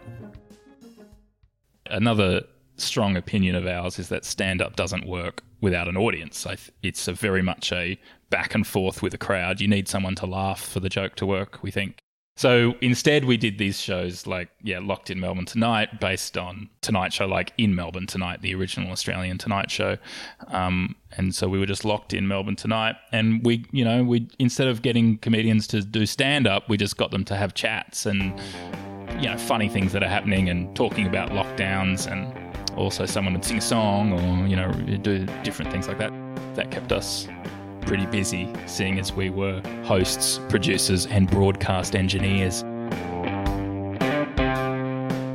Another 1.90 2.44
strong 2.76 3.16
opinion 3.16 3.54
of 3.54 3.66
ours 3.66 3.98
is 3.98 4.08
that 4.08 4.24
stand 4.24 4.60
up 4.60 4.76
doesn't 4.76 5.06
work 5.06 5.42
without 5.60 5.88
an 5.88 5.96
audience. 5.96 6.46
It's 6.82 7.08
a 7.08 7.12
very 7.12 7.42
much 7.42 7.72
a 7.72 7.98
back 8.30 8.54
and 8.54 8.66
forth 8.66 9.02
with 9.02 9.14
a 9.14 9.18
crowd. 9.18 9.60
You 9.60 9.68
need 9.68 9.88
someone 9.88 10.14
to 10.16 10.26
laugh 10.26 10.60
for 10.60 10.80
the 10.80 10.88
joke 10.88 11.14
to 11.16 11.26
work, 11.26 11.62
we 11.62 11.70
think. 11.70 11.98
So 12.36 12.74
instead, 12.80 13.26
we 13.26 13.36
did 13.36 13.58
these 13.58 13.80
shows 13.80 14.26
like, 14.26 14.48
yeah, 14.60 14.80
Locked 14.80 15.08
in 15.08 15.20
Melbourne 15.20 15.44
Tonight, 15.44 16.00
based 16.00 16.36
on 16.36 16.68
Tonight 16.80 17.12
Show, 17.12 17.26
like 17.26 17.52
in 17.58 17.76
Melbourne 17.76 18.08
Tonight, 18.08 18.42
the 18.42 18.52
original 18.56 18.90
Australian 18.90 19.38
Tonight 19.38 19.70
Show. 19.70 19.98
Um, 20.48 20.96
and 21.16 21.32
so 21.32 21.48
we 21.48 21.60
were 21.60 21.66
just 21.66 21.84
locked 21.84 22.12
in 22.12 22.26
Melbourne 22.26 22.56
Tonight. 22.56 22.96
And 23.12 23.44
we, 23.44 23.64
you 23.70 23.84
know, 23.84 24.02
we 24.02 24.28
instead 24.40 24.66
of 24.66 24.82
getting 24.82 25.18
comedians 25.18 25.68
to 25.68 25.82
do 25.82 26.06
stand 26.06 26.48
up, 26.48 26.68
we 26.68 26.76
just 26.76 26.96
got 26.96 27.12
them 27.12 27.24
to 27.26 27.36
have 27.36 27.54
chats 27.54 28.04
and, 28.04 28.36
you 29.22 29.30
know, 29.30 29.38
funny 29.38 29.68
things 29.68 29.92
that 29.92 30.02
are 30.02 30.08
happening 30.08 30.48
and 30.48 30.74
talking 30.74 31.06
about 31.06 31.30
lockdowns 31.30 32.10
and 32.10 32.34
also 32.76 33.06
someone 33.06 33.34
would 33.34 33.44
sing 33.44 33.58
a 33.58 33.60
song 33.60 34.12
or 34.12 34.46
you 34.46 34.56
know 34.56 34.70
do 34.72 35.26
different 35.42 35.70
things 35.70 35.88
like 35.88 35.98
that. 35.98 36.12
That 36.54 36.70
kept 36.70 36.92
us 36.92 37.28
pretty 37.82 38.06
busy, 38.06 38.50
seeing 38.66 38.98
as 38.98 39.12
we 39.12 39.30
were 39.30 39.60
hosts, 39.84 40.40
producers, 40.48 41.06
and 41.06 41.30
broadcast 41.30 41.94
engineers. 41.94 42.62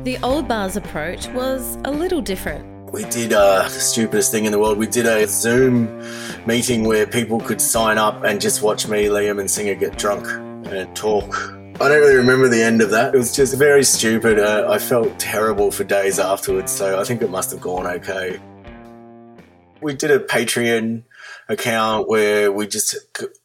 The 0.04 0.18
old 0.22 0.48
bar's 0.48 0.76
approach 0.76 1.28
was 1.28 1.76
a 1.84 1.90
little 1.90 2.20
different. 2.20 2.66
We 2.92 3.04
did 3.04 3.32
uh, 3.32 3.62
the 3.62 3.68
stupidest 3.68 4.32
thing 4.32 4.46
in 4.46 4.52
the 4.52 4.58
world. 4.58 4.78
We 4.78 4.88
did 4.88 5.06
a 5.06 5.26
Zoom 5.28 6.04
meeting 6.44 6.84
where 6.84 7.06
people 7.06 7.38
could 7.38 7.60
sign 7.60 7.98
up 7.98 8.24
and 8.24 8.40
just 8.40 8.62
watch 8.62 8.88
me, 8.88 9.04
Liam, 9.04 9.38
and 9.38 9.48
Singer 9.48 9.76
get 9.76 9.96
drunk 9.96 10.26
and 10.26 10.96
talk 10.96 11.59
I 11.80 11.88
don't 11.88 12.00
really 12.00 12.16
remember 12.16 12.46
the 12.46 12.62
end 12.62 12.82
of 12.82 12.90
that. 12.90 13.14
It 13.14 13.16
was 13.16 13.34
just 13.34 13.56
very 13.56 13.84
stupid. 13.84 14.38
Uh, 14.38 14.66
I 14.68 14.76
felt 14.76 15.18
terrible 15.18 15.70
for 15.70 15.82
days 15.82 16.18
afterwards, 16.18 16.70
so 16.70 17.00
I 17.00 17.04
think 17.04 17.22
it 17.22 17.30
must 17.30 17.50
have 17.52 17.60
gone 17.62 17.86
okay. 17.86 18.38
We 19.80 19.94
did 19.94 20.10
a 20.10 20.18
Patreon 20.18 21.04
account 21.48 22.06
where 22.06 22.52
we 22.52 22.66
just 22.66 22.96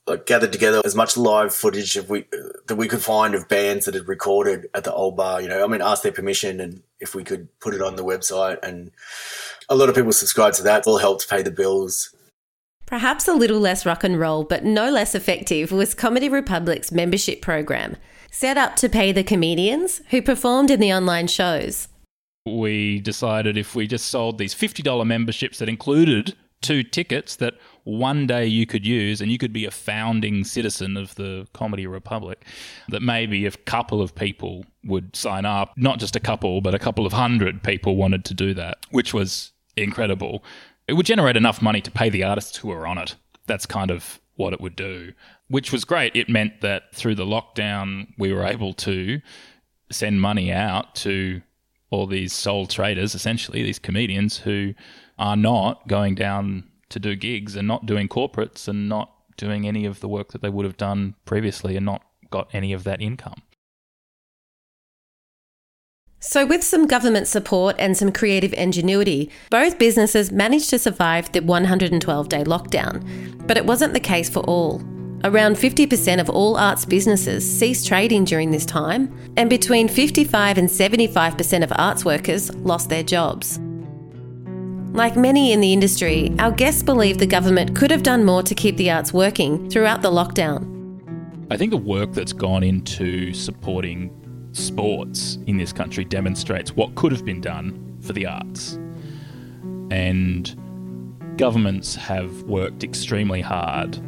like 0.05 0.25
gathered 0.25 0.51
together 0.51 0.81
as 0.83 0.95
much 0.95 1.15
live 1.15 1.55
footage 1.55 1.95
of 1.95 2.09
we 2.09 2.25
that 2.67 2.75
we 2.75 2.89
could 2.89 3.01
find 3.01 3.35
of 3.35 3.47
bands 3.47 3.85
that 3.85 3.93
had 3.93 4.09
recorded 4.09 4.67
at 4.73 4.83
the 4.83 4.93
old 4.93 5.15
bar. 5.15 5.41
You 5.41 5.47
know, 5.47 5.63
I 5.63 5.67
mean, 5.67 5.81
ask 5.81 6.03
their 6.03 6.11
permission 6.11 6.59
and 6.59 6.83
if 6.99 7.15
we 7.15 7.23
could 7.23 7.47
put 7.61 7.73
it 7.73 7.81
on 7.81 7.95
the 7.95 8.03
website. 8.03 8.59
And 8.61 8.91
a 9.69 9.77
lot 9.77 9.87
of 9.87 9.95
people 9.95 10.11
subscribed 10.11 10.57
to 10.57 10.63
that. 10.63 10.79
It 10.79 10.87
all 10.87 10.97
helped 10.97 11.29
pay 11.29 11.41
the 11.41 11.51
bills. 11.51 12.13
Perhaps 12.85 13.29
a 13.29 13.33
little 13.33 13.61
less 13.61 13.85
rock 13.85 14.03
and 14.03 14.19
roll, 14.19 14.43
but 14.43 14.65
no 14.65 14.91
less 14.91 15.15
effective, 15.15 15.71
was 15.71 15.93
Comedy 15.93 16.27
Republic's 16.27 16.91
membership 16.91 17.41
program 17.41 17.95
set 18.35 18.57
up 18.57 18.75
to 18.75 18.89
pay 18.89 19.13
the 19.13 19.23
comedians 19.23 20.01
who 20.09 20.21
performed 20.21 20.69
in 20.69 20.81
the 20.81 20.91
online 20.91 21.25
shows. 21.25 21.87
We 22.45 22.99
decided 22.99 23.57
if 23.57 23.75
we 23.75 23.87
just 23.87 24.07
sold 24.07 24.37
these 24.37 24.53
$50 24.53 25.07
memberships 25.07 25.59
that 25.59 25.69
included 25.69 26.35
two 26.61 26.83
tickets 26.83 27.37
that 27.37 27.53
one 27.85 28.27
day 28.27 28.45
you 28.45 28.65
could 28.65 28.85
use 28.85 29.21
and 29.21 29.31
you 29.31 29.37
could 29.37 29.53
be 29.53 29.63
a 29.63 29.71
founding 29.71 30.43
citizen 30.43 30.97
of 30.97 31.15
the 31.15 31.47
Comedy 31.53 31.87
Republic, 31.87 32.43
that 32.89 33.01
maybe 33.01 33.45
a 33.45 33.51
couple 33.51 34.01
of 34.01 34.13
people 34.13 34.65
would 34.83 35.15
sign 35.15 35.45
up, 35.45 35.71
not 35.77 35.99
just 35.99 36.17
a 36.17 36.19
couple, 36.19 36.59
but 36.59 36.75
a 36.75 36.79
couple 36.79 37.05
of 37.05 37.13
hundred 37.13 37.63
people 37.63 37.95
wanted 37.95 38.25
to 38.25 38.33
do 38.33 38.53
that, 38.53 38.79
which 38.91 39.13
was 39.13 39.53
incredible. 39.77 40.43
It 40.89 40.93
would 40.93 41.05
generate 41.05 41.37
enough 41.37 41.61
money 41.61 41.79
to 41.79 41.89
pay 41.89 42.09
the 42.09 42.23
artists 42.23 42.57
who 42.57 42.67
were 42.67 42.85
on 42.85 42.97
it. 42.97 43.15
That's 43.47 43.65
kind 43.65 43.91
of 43.91 44.19
what 44.35 44.53
it 44.53 44.61
would 44.61 44.75
do 44.75 45.13
which 45.47 45.71
was 45.71 45.85
great. 45.85 46.15
It 46.15 46.29
meant 46.29 46.61
that 46.61 46.93
through 46.93 47.15
the 47.15 47.25
lockdown, 47.25 48.07
we 48.17 48.33
were 48.33 48.45
able 48.45 48.73
to 48.73 49.21
send 49.91 50.21
money 50.21 50.51
out 50.51 50.95
to 50.95 51.41
all 51.91 52.07
these 52.07 52.33
sole 52.33 52.65
traders, 52.65 53.13
essentially, 53.13 53.61
these 53.61 53.79
comedians 53.79 54.39
who 54.39 54.73
are 55.19 55.37
not 55.37 55.87
going 55.87 56.15
down 56.15 56.63
to 56.89 56.99
do 56.99 57.15
gigs 57.15 57.55
and 57.55 57.67
not 57.67 57.85
doing 57.85 58.07
corporates 58.07 58.67
and 58.67 58.89
not 58.89 59.11
doing 59.37 59.67
any 59.67 59.85
of 59.85 59.99
the 59.99 60.07
work 60.07 60.31
that 60.31 60.41
they 60.41 60.49
would 60.49 60.65
have 60.65 60.77
done 60.77 61.15
previously 61.25 61.75
and 61.75 61.85
not 61.85 62.01
got 62.31 62.49
any 62.53 62.73
of 62.73 62.83
that 62.83 63.01
income. 63.01 63.41
So, 66.27 66.43
with 66.43 66.63
some 66.63 66.87
government 66.87 67.27
support 67.27 67.75
and 67.77 67.95
some 67.95 68.11
creative 68.11 68.51
ingenuity, 68.53 69.29
both 69.51 69.77
businesses 69.77 70.31
managed 70.31 70.71
to 70.71 70.79
survive 70.79 71.31
the 71.31 71.41
112 71.41 72.29
day 72.29 72.43
lockdown. 72.43 73.47
But 73.47 73.57
it 73.57 73.65
wasn't 73.67 73.93
the 73.93 73.99
case 73.99 74.27
for 74.27 74.39
all. 74.39 74.81
Around 75.23 75.55
50% 75.55 76.19
of 76.19 76.31
all 76.31 76.57
arts 76.57 76.83
businesses 76.83 77.47
ceased 77.47 77.85
trading 77.85 78.25
during 78.25 78.49
this 78.49 78.65
time, 78.65 79.15
and 79.37 79.51
between 79.51 79.87
55 79.87 80.57
and 80.57 80.67
75% 80.67 81.63
of 81.63 81.71
arts 81.75 82.03
workers 82.03 82.53
lost 82.55 82.89
their 82.89 83.03
jobs. 83.03 83.59
Like 84.93 85.15
many 85.15 85.53
in 85.53 85.61
the 85.61 85.73
industry, 85.73 86.33
our 86.39 86.51
guests 86.51 86.81
believe 86.81 87.19
the 87.19 87.27
government 87.27 87.75
could 87.75 87.91
have 87.91 88.01
done 88.01 88.25
more 88.25 88.41
to 88.41 88.55
keep 88.55 88.77
the 88.77 88.89
arts 88.89 89.13
working 89.13 89.69
throughout 89.69 90.01
the 90.01 90.09
lockdown. 90.09 90.71
I 91.51 91.57
think 91.57 91.69
the 91.69 91.77
work 91.77 92.13
that's 92.13 92.33
gone 92.33 92.63
into 92.63 93.31
supporting 93.31 94.24
sports 94.55 95.37
in 95.47 95.57
this 95.57 95.73
country 95.73 96.05
demonstrates 96.05 96.75
what 96.75 96.95
could 96.95 97.11
have 97.11 97.25
been 97.25 97.41
done 97.41 97.97
for 98.01 98.13
the 98.13 98.25
arts. 98.25 98.79
And 99.91 100.55
governments 101.37 101.95
have 101.95 102.43
worked 102.43 102.83
extremely 102.83 103.41
hard 103.41 103.99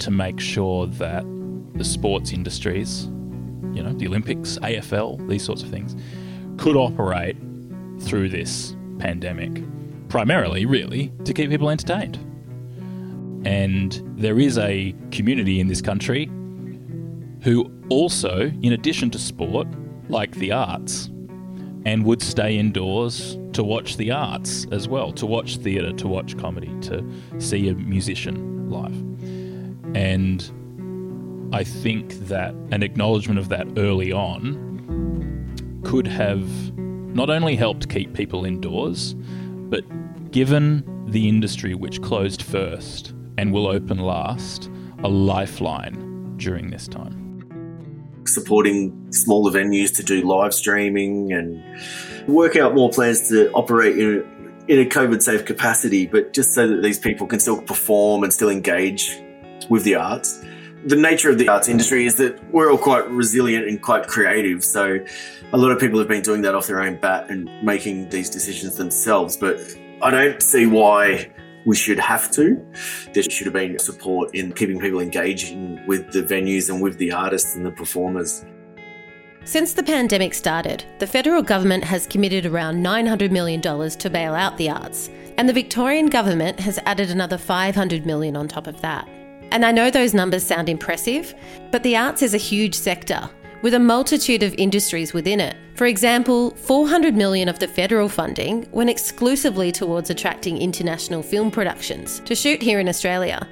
to 0.00 0.10
make 0.10 0.40
sure 0.40 0.86
that 0.86 1.24
the 1.74 1.84
sports 1.84 2.32
industries, 2.32 3.04
you 3.72 3.82
know, 3.82 3.92
the 3.92 4.06
Olympics, 4.06 4.58
AFL, 4.58 5.26
these 5.28 5.44
sorts 5.44 5.62
of 5.62 5.70
things, 5.70 5.96
could 6.56 6.76
operate 6.76 7.36
through 8.00 8.28
this 8.28 8.76
pandemic. 8.98 9.62
primarily, 10.12 10.66
really, 10.66 11.10
to 11.24 11.32
keep 11.32 11.48
people 11.48 11.70
entertained. 11.70 12.18
And 13.46 13.98
there 14.18 14.38
is 14.38 14.58
a 14.58 14.94
community 15.10 15.58
in 15.58 15.68
this 15.68 15.80
country 15.80 16.30
who 17.40 17.72
also, 17.88 18.52
in 18.60 18.74
addition 18.74 19.08
to 19.12 19.18
sport, 19.18 19.66
like 20.12 20.36
the 20.36 20.52
arts 20.52 21.10
and 21.84 22.04
would 22.04 22.22
stay 22.22 22.56
indoors 22.56 23.36
to 23.54 23.64
watch 23.64 23.96
the 23.96 24.10
arts 24.10 24.66
as 24.70 24.86
well, 24.86 25.10
to 25.12 25.26
watch 25.26 25.56
theatre, 25.56 25.92
to 25.92 26.06
watch 26.06 26.38
comedy, 26.38 26.70
to 26.82 27.04
see 27.38 27.68
a 27.68 27.74
musician 27.74 28.70
live. 28.70 28.94
And 29.96 31.50
I 31.52 31.64
think 31.64 32.14
that 32.28 32.54
an 32.70 32.82
acknowledgement 32.82 33.38
of 33.40 33.48
that 33.48 33.66
early 33.76 34.12
on 34.12 35.80
could 35.82 36.06
have 36.06 36.46
not 36.78 37.28
only 37.28 37.56
helped 37.56 37.88
keep 37.88 38.14
people 38.14 38.44
indoors, 38.44 39.14
but 39.14 39.82
given 40.30 40.84
the 41.08 41.28
industry 41.28 41.74
which 41.74 42.00
closed 42.00 42.42
first 42.42 43.12
and 43.38 43.52
will 43.52 43.66
open 43.66 43.98
last 43.98 44.70
a 45.02 45.08
lifeline 45.08 46.36
during 46.36 46.70
this 46.70 46.86
time 46.86 47.21
supporting 48.26 49.12
smaller 49.12 49.50
venues 49.50 49.94
to 49.96 50.02
do 50.02 50.22
live 50.22 50.54
streaming 50.54 51.32
and 51.32 51.62
work 52.28 52.56
out 52.56 52.74
more 52.74 52.90
plans 52.90 53.28
to 53.28 53.50
operate 53.52 53.98
in 53.98 54.24
in 54.68 54.78
a 54.78 54.84
COVID 54.84 55.22
safe 55.22 55.44
capacity, 55.44 56.06
but 56.06 56.32
just 56.32 56.54
so 56.54 56.68
that 56.68 56.82
these 56.82 56.98
people 56.98 57.26
can 57.26 57.40
still 57.40 57.60
perform 57.60 58.22
and 58.22 58.32
still 58.32 58.48
engage 58.48 59.20
with 59.68 59.84
the 59.84 59.94
arts. 59.94 60.40
The 60.84 60.96
nature 60.96 61.30
of 61.30 61.38
the 61.38 61.48
arts 61.48 61.68
industry 61.68 62.06
is 62.06 62.16
that 62.16 62.42
we're 62.52 62.70
all 62.70 62.78
quite 62.78 63.08
resilient 63.10 63.68
and 63.68 63.80
quite 63.80 64.06
creative. 64.06 64.64
So 64.64 64.98
a 65.52 65.58
lot 65.58 65.70
of 65.70 65.78
people 65.78 65.98
have 65.98 66.08
been 66.08 66.22
doing 66.22 66.42
that 66.42 66.54
off 66.54 66.66
their 66.66 66.80
own 66.80 66.96
bat 66.96 67.30
and 67.30 67.50
making 67.62 68.08
these 68.08 68.30
decisions 68.30 68.76
themselves. 68.76 69.36
But 69.36 69.58
I 70.00 70.10
don't 70.10 70.42
see 70.42 70.66
why 70.66 71.30
we 71.64 71.76
should 71.76 71.98
have 71.98 72.30
to. 72.32 72.64
There 73.12 73.22
should 73.22 73.46
have 73.46 73.54
been 73.54 73.78
support 73.78 74.34
in 74.34 74.52
keeping 74.52 74.80
people 74.80 75.00
engaging 75.00 75.84
with 75.86 76.12
the 76.12 76.22
venues 76.22 76.70
and 76.70 76.82
with 76.82 76.98
the 76.98 77.12
artists 77.12 77.54
and 77.54 77.64
the 77.64 77.70
performers. 77.70 78.44
Since 79.44 79.74
the 79.74 79.82
pandemic 79.82 80.34
started, 80.34 80.84
the 81.00 81.06
federal 81.06 81.42
government 81.42 81.82
has 81.84 82.06
committed 82.06 82.46
around 82.46 82.84
$900 82.84 83.32
million 83.32 83.60
to 83.60 84.10
bail 84.10 84.34
out 84.34 84.56
the 84.56 84.70
arts, 84.70 85.10
and 85.36 85.48
the 85.48 85.52
Victorian 85.52 86.06
government 86.06 86.60
has 86.60 86.78
added 86.86 87.10
another 87.10 87.38
500 87.38 88.06
million 88.06 88.36
on 88.36 88.46
top 88.46 88.68
of 88.68 88.80
that. 88.82 89.08
And 89.50 89.64
I 89.64 89.72
know 89.72 89.90
those 89.90 90.14
numbers 90.14 90.44
sound 90.44 90.68
impressive, 90.68 91.34
but 91.72 91.82
the 91.82 91.96
arts 91.96 92.22
is 92.22 92.34
a 92.34 92.38
huge 92.38 92.74
sector 92.74 93.28
with 93.62 93.74
a 93.74 93.78
multitude 93.78 94.42
of 94.42 94.54
industries 94.58 95.14
within 95.14 95.40
it. 95.40 95.56
For 95.74 95.86
example, 95.86 96.50
400 96.50 97.14
million 97.14 97.48
of 97.48 97.58
the 97.58 97.68
federal 97.68 98.08
funding 98.08 98.68
went 98.72 98.90
exclusively 98.90 99.72
towards 99.72 100.10
attracting 100.10 100.58
international 100.58 101.22
film 101.22 101.50
productions 101.50 102.20
to 102.26 102.34
shoot 102.34 102.60
here 102.60 102.80
in 102.80 102.88
Australia. 102.88 103.48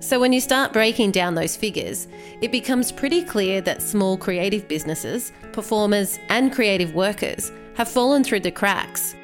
So 0.00 0.20
when 0.20 0.32
you 0.32 0.40
start 0.40 0.72
breaking 0.72 1.10
down 1.10 1.34
those 1.34 1.56
figures, 1.56 2.06
it 2.40 2.52
becomes 2.52 2.92
pretty 2.92 3.22
clear 3.22 3.60
that 3.62 3.82
small 3.82 4.16
creative 4.16 4.68
businesses, 4.68 5.32
performers, 5.52 6.18
and 6.28 6.52
creative 6.52 6.94
workers 6.94 7.50
have 7.74 7.88
fallen 7.88 8.22
through 8.22 8.40
the 8.40 8.50
cracks. 8.50 9.14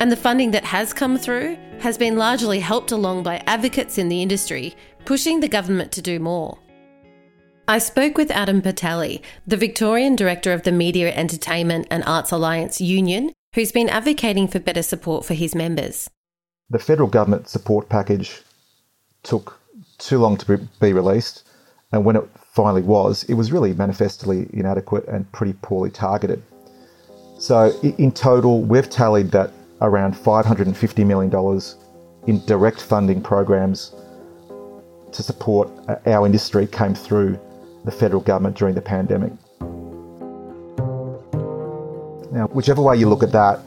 And 0.00 0.10
the 0.10 0.16
funding 0.16 0.50
that 0.52 0.64
has 0.64 0.92
come 0.92 1.18
through 1.18 1.58
has 1.80 1.98
been 1.98 2.16
largely 2.16 2.60
helped 2.60 2.92
along 2.92 3.22
by 3.22 3.42
advocates 3.46 3.98
in 3.98 4.08
the 4.08 4.22
industry 4.22 4.74
pushing 5.04 5.40
the 5.40 5.48
government 5.48 5.92
to 5.92 6.02
do 6.02 6.18
more. 6.18 6.58
I 7.66 7.78
spoke 7.78 8.18
with 8.18 8.30
Adam 8.30 8.60
Portelli, 8.60 9.22
the 9.46 9.56
Victorian 9.56 10.16
Director 10.16 10.52
of 10.52 10.64
the 10.64 10.72
Media, 10.72 11.14
Entertainment 11.14 11.86
and 11.90 12.04
Arts 12.04 12.30
Alliance 12.30 12.78
Union, 12.78 13.32
who's 13.54 13.72
been 13.72 13.88
advocating 13.88 14.48
for 14.48 14.58
better 14.58 14.82
support 14.82 15.24
for 15.24 15.32
his 15.32 15.54
members. 15.54 16.10
The 16.68 16.78
federal 16.78 17.08
government 17.08 17.48
support 17.48 17.88
package 17.88 18.42
took 19.22 19.58
too 19.96 20.18
long 20.18 20.36
to 20.36 20.58
be 20.78 20.92
released, 20.92 21.48
and 21.90 22.04
when 22.04 22.16
it 22.16 22.28
finally 22.52 22.82
was, 22.82 23.24
it 23.30 23.34
was 23.34 23.50
really 23.50 23.72
manifestly 23.72 24.46
inadequate 24.52 25.08
and 25.08 25.30
pretty 25.32 25.54
poorly 25.62 25.90
targeted. 25.90 26.42
So, 27.38 27.70
in 27.82 28.12
total, 28.12 28.60
we've 28.60 28.90
tallied 28.90 29.30
that 29.30 29.50
around 29.80 30.14
$550 30.16 31.06
million 31.06 31.62
in 32.26 32.44
direct 32.44 32.82
funding 32.82 33.22
programs 33.22 33.94
to 35.12 35.22
support 35.22 35.70
uh, 35.88 35.96
our 36.06 36.26
industry 36.26 36.66
came 36.66 36.94
through 36.94 37.38
the 37.84 37.90
federal 37.90 38.22
government 38.22 38.56
during 38.56 38.74
the 38.74 38.82
pandemic. 38.82 39.32
Now, 42.32 42.48
whichever 42.52 42.82
way 42.82 42.96
you 42.96 43.08
look 43.08 43.22
at 43.22 43.32
that, 43.32 43.60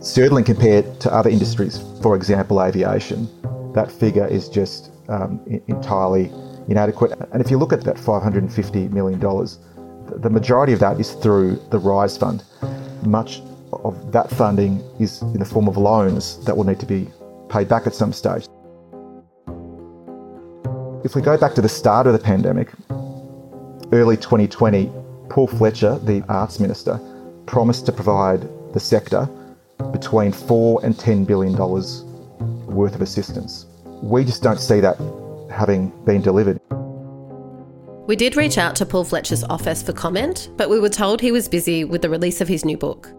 certainly 0.00 0.42
compared 0.42 1.00
to 1.00 1.12
other 1.12 1.30
industries, 1.30 1.82
for 2.02 2.14
example, 2.16 2.62
aviation, 2.62 3.28
that 3.72 3.90
figure 3.90 4.26
is 4.26 4.48
just 4.48 4.90
um, 5.08 5.40
entirely 5.68 6.30
inadequate. 6.68 7.12
And 7.32 7.40
if 7.40 7.50
you 7.50 7.58
look 7.58 7.72
at 7.72 7.84
that 7.84 7.96
$550 7.96 8.90
million, 8.90 9.18
the 9.18 10.30
majority 10.30 10.72
of 10.72 10.80
that 10.80 11.00
is 11.00 11.12
through 11.12 11.56
the 11.70 11.78
RISE 11.78 12.18
Fund. 12.18 12.44
Much 13.06 13.40
of 13.72 14.12
that 14.12 14.30
funding 14.30 14.82
is 15.00 15.22
in 15.22 15.38
the 15.38 15.44
form 15.44 15.68
of 15.68 15.76
loans 15.76 16.44
that 16.44 16.56
will 16.56 16.64
need 16.64 16.80
to 16.80 16.86
be 16.86 17.08
paid 17.48 17.68
back 17.68 17.86
at 17.86 17.94
some 17.94 18.12
stage. 18.12 18.46
If 21.04 21.16
we 21.16 21.22
go 21.22 21.36
back 21.36 21.54
to 21.54 21.62
the 21.62 21.68
start 21.68 22.06
of 22.06 22.12
the 22.12 22.18
pandemic, 22.18 22.70
early 23.92 24.16
2020, 24.16 24.90
Paul 25.28 25.46
Fletcher, 25.46 25.98
the 26.00 26.24
arts 26.28 26.58
minister, 26.58 26.98
promised 27.46 27.86
to 27.86 27.92
provide 27.92 28.42
the 28.72 28.80
sector 28.80 29.28
between 29.92 30.32
four 30.32 30.84
and 30.84 30.98
ten 30.98 31.24
billion 31.24 31.54
dollars 31.54 32.04
worth 32.66 32.94
of 32.94 33.02
assistance. 33.02 33.66
We 34.02 34.24
just 34.24 34.42
don't 34.42 34.60
see 34.60 34.80
that 34.80 34.96
having 35.50 35.90
been 36.04 36.22
delivered. 36.22 36.58
We 38.06 38.16
did 38.16 38.36
reach 38.36 38.58
out 38.58 38.74
to 38.76 38.86
Paul 38.86 39.04
Fletcher's 39.04 39.44
office 39.44 39.82
for 39.82 39.92
comment, 39.92 40.50
but 40.56 40.68
we 40.68 40.80
were 40.80 40.88
told 40.88 41.20
he 41.20 41.30
was 41.30 41.48
busy 41.48 41.84
with 41.84 42.02
the 42.02 42.10
release 42.10 42.40
of 42.40 42.48
his 42.48 42.64
new 42.64 42.76
book. 42.76 43.12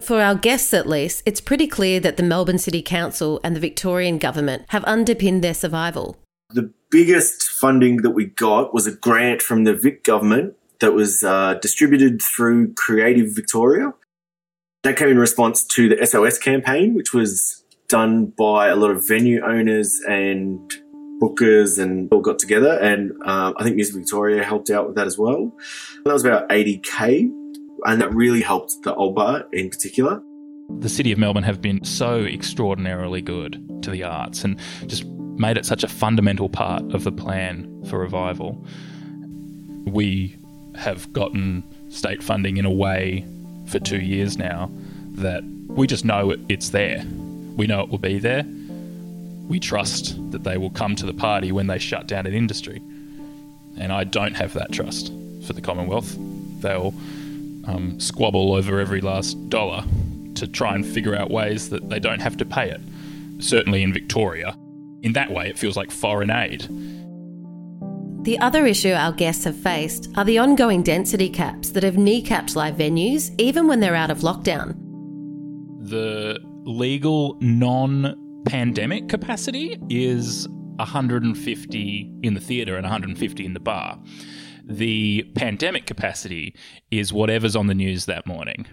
For 0.00 0.22
our 0.22 0.34
guests, 0.34 0.72
at 0.72 0.88
least, 0.88 1.22
it's 1.26 1.40
pretty 1.40 1.66
clear 1.66 2.00
that 2.00 2.16
the 2.16 2.22
Melbourne 2.22 2.58
City 2.58 2.80
Council 2.80 3.38
and 3.44 3.54
the 3.54 3.60
Victorian 3.60 4.18
Government 4.18 4.64
have 4.68 4.84
underpinned 4.84 5.44
their 5.44 5.54
survival. 5.54 6.16
The 6.52 6.72
biggest 6.90 7.42
funding 7.42 7.98
that 7.98 8.10
we 8.10 8.26
got 8.26 8.74
was 8.74 8.86
a 8.86 8.92
grant 8.92 9.42
from 9.42 9.64
the 9.64 9.74
Vic 9.74 10.02
government 10.02 10.54
that 10.80 10.92
was 10.92 11.22
uh, 11.22 11.54
distributed 11.54 12.20
through 12.20 12.74
Creative 12.74 13.28
Victoria. 13.34 13.92
That 14.82 14.96
came 14.96 15.08
in 15.08 15.18
response 15.18 15.64
to 15.64 15.88
the 15.88 16.06
SOS 16.06 16.38
campaign, 16.38 16.94
which 16.94 17.12
was 17.12 17.64
done 17.88 18.26
by 18.26 18.68
a 18.68 18.76
lot 18.76 18.90
of 18.90 19.06
venue 19.06 19.44
owners 19.44 20.00
and 20.08 20.72
bookers 21.20 21.78
and 21.78 22.08
all 22.12 22.20
got 22.20 22.38
together. 22.38 22.78
And 22.80 23.12
uh, 23.24 23.52
I 23.56 23.62
think 23.62 23.76
Music 23.76 23.94
Victoria 23.94 24.42
helped 24.42 24.70
out 24.70 24.86
with 24.86 24.96
that 24.96 25.06
as 25.06 25.18
well. 25.18 25.52
That 26.04 26.12
was 26.12 26.24
about 26.24 26.48
80k, 26.48 27.30
and 27.84 28.00
that 28.00 28.12
really 28.14 28.40
helped 28.40 28.74
the 28.82 28.94
old 28.94 29.14
bar 29.14 29.44
in 29.52 29.68
particular. 29.68 30.22
The 30.78 30.88
City 30.88 31.12
of 31.12 31.18
Melbourne 31.18 31.42
have 31.42 31.60
been 31.60 31.84
so 31.84 32.24
extraordinarily 32.24 33.20
good 33.20 33.82
to 33.82 33.90
the 33.90 34.04
arts 34.04 34.44
and 34.44 34.58
just 34.86 35.04
made 35.40 35.56
it 35.56 35.64
such 35.64 35.82
a 35.82 35.88
fundamental 35.88 36.50
part 36.50 36.82
of 36.94 37.02
the 37.02 37.10
plan 37.10 37.82
for 37.86 37.98
revival. 37.98 38.62
We 39.86 40.36
have 40.76 41.10
gotten 41.14 41.64
state 41.88 42.22
funding 42.22 42.58
in 42.58 42.66
a 42.66 42.70
way 42.70 43.26
for 43.66 43.78
two 43.78 44.00
years 44.00 44.36
now 44.36 44.70
that 45.12 45.42
we 45.68 45.86
just 45.86 46.04
know 46.04 46.36
it's 46.50 46.68
there. 46.68 47.02
We 47.56 47.66
know 47.66 47.80
it 47.80 47.88
will 47.88 47.98
be 47.98 48.18
there. 48.18 48.44
We 49.48 49.58
trust 49.58 50.14
that 50.30 50.44
they 50.44 50.58
will 50.58 50.70
come 50.70 50.94
to 50.96 51.06
the 51.06 51.14
party 51.14 51.52
when 51.52 51.68
they 51.68 51.78
shut 51.78 52.06
down 52.06 52.26
an 52.26 52.34
industry. 52.34 52.82
And 53.78 53.92
I 53.92 54.04
don't 54.04 54.34
have 54.34 54.52
that 54.52 54.72
trust 54.72 55.10
for 55.46 55.54
the 55.54 55.62
Commonwealth. 55.62 56.16
They'll 56.60 56.92
um, 57.64 57.98
squabble 57.98 58.52
over 58.52 58.78
every 58.78 59.00
last 59.00 59.48
dollar 59.48 59.84
to 60.34 60.46
try 60.46 60.74
and 60.74 60.84
figure 60.84 61.14
out 61.14 61.30
ways 61.30 61.70
that 61.70 61.88
they 61.88 61.98
don't 61.98 62.20
have 62.20 62.36
to 62.36 62.44
pay 62.44 62.70
it. 62.70 62.80
Certainly 63.38 63.82
in 63.82 63.92
Victoria, 63.92 64.54
in 65.02 65.12
that 65.14 65.30
way, 65.30 65.48
it 65.48 65.58
feels 65.58 65.76
like 65.76 65.90
foreign 65.90 66.30
aid. 66.30 66.66
The 68.24 68.38
other 68.40 68.66
issue 68.66 68.92
our 68.92 69.12
guests 69.12 69.44
have 69.44 69.56
faced 69.56 70.10
are 70.14 70.24
the 70.24 70.38
ongoing 70.38 70.82
density 70.82 71.30
caps 71.30 71.70
that 71.70 71.82
have 71.82 71.94
kneecapped 71.94 72.54
live 72.54 72.74
venues 72.74 73.34
even 73.38 73.66
when 73.66 73.80
they're 73.80 73.94
out 73.94 74.10
of 74.10 74.18
lockdown. 74.18 74.74
The 75.88 76.38
legal 76.64 77.38
non 77.40 78.42
pandemic 78.44 79.08
capacity 79.08 79.78
is 79.88 80.46
150 80.76 82.12
in 82.22 82.34
the 82.34 82.40
theatre 82.40 82.76
and 82.76 82.84
150 82.84 83.44
in 83.44 83.54
the 83.54 83.60
bar. 83.60 83.98
The 84.64 85.22
pandemic 85.34 85.86
capacity 85.86 86.54
is 86.90 87.12
whatever's 87.12 87.56
on 87.56 87.68
the 87.68 87.74
news 87.74 88.04
that 88.04 88.26
morning. 88.26 88.66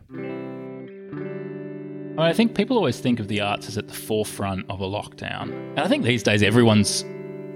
I 2.19 2.33
think 2.33 2.55
people 2.55 2.77
always 2.77 2.99
think 2.99 3.19
of 3.19 3.27
the 3.27 3.41
arts 3.41 3.67
as 3.67 3.77
at 3.77 3.87
the 3.87 3.93
forefront 3.93 4.65
of 4.69 4.81
a 4.81 4.85
lockdown. 4.85 5.51
And 5.51 5.79
I 5.79 5.87
think 5.87 6.03
these 6.03 6.23
days 6.23 6.41
everyone's 6.41 7.05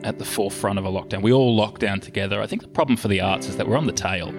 at 0.04 0.20
the 0.20 0.26
forefront 0.26 0.78
of 0.78 0.86
a 0.86 0.90
lockdown. 0.90 1.24
We 1.24 1.34
all 1.34 1.56
lock 1.56 1.80
down 1.80 2.00
together. 2.00 2.40
I 2.40 2.46
think 2.46 2.62
the 2.62 2.68
problem 2.68 2.96
for 2.96 3.08
the 3.08 3.22
arts 3.22 3.48
is 3.48 3.58
that 3.58 3.68
we're 3.68 3.78
on 3.78 3.88
the 3.88 3.92
tail. 3.92 4.32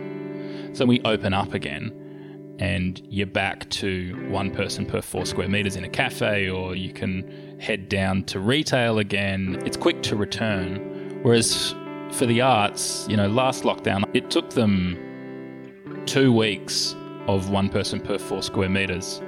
So 0.75 0.87
we 0.87 1.01
open 1.05 1.35
up 1.35 1.55
again 1.55 2.57
and 2.61 3.03
you're 3.11 3.27
back 3.27 3.69
to 3.71 4.29
one 4.31 4.53
person 4.53 4.87
per 4.87 5.03
four 5.03 5.27
square 5.27 5.49
meters 5.49 5.75
in 5.75 5.83
a 5.83 5.89
cafe, 5.89 6.49
or 6.49 6.77
you 6.77 6.93
can 6.93 7.59
head 7.59 7.89
down 7.89 8.23
to 8.25 8.39
retail 8.39 8.99
again. 8.99 9.61
It's 9.67 9.77
quick 9.77 10.03
to 10.03 10.15
return. 10.15 11.21
Whereas 11.23 11.75
for 12.13 12.27
the 12.27 12.41
arts, 12.43 13.07
you 13.09 13.17
know, 13.17 13.27
last 13.27 13.65
lockdown, 13.65 14.05
it 14.15 14.31
took 14.31 14.51
them 14.51 16.05
two 16.07 16.33
weeks 16.33 16.95
of 17.27 17.51
one 17.51 17.69
person 17.69 18.01
per 18.01 18.19
four 18.19 18.43
square 18.45 18.69
meters 18.69 19.21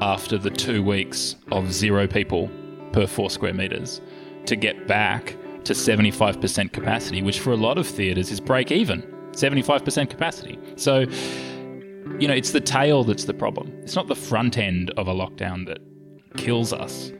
after 0.00 0.38
the 0.38 0.50
two 0.50 0.82
weeks 0.82 1.36
of 1.52 1.72
zero 1.72 2.06
people 2.06 2.50
per 2.92 3.06
four 3.06 3.30
square 3.30 3.54
meters 3.54 4.00
to 4.46 4.56
get 4.56 4.86
back 4.86 5.36
to 5.64 5.72
75% 5.72 6.72
capacity, 6.72 7.22
which 7.22 7.40
for 7.40 7.52
a 7.52 7.56
lot 7.56 7.78
of 7.78 7.86
theatres 7.86 8.30
is 8.30 8.40
break 8.40 8.72
even 8.72 9.02
75% 9.32 10.10
capacity. 10.10 10.58
So, 10.76 11.00
you 12.18 12.26
know, 12.26 12.34
it's 12.34 12.52
the 12.52 12.60
tail 12.60 13.04
that's 13.04 13.24
the 13.24 13.34
problem. 13.34 13.72
It's 13.82 13.94
not 13.94 14.08
the 14.08 14.16
front 14.16 14.58
end 14.58 14.90
of 14.96 15.08
a 15.08 15.14
lockdown 15.14 15.66
that 15.66 15.78
kills 16.36 16.72
us, 16.72 17.12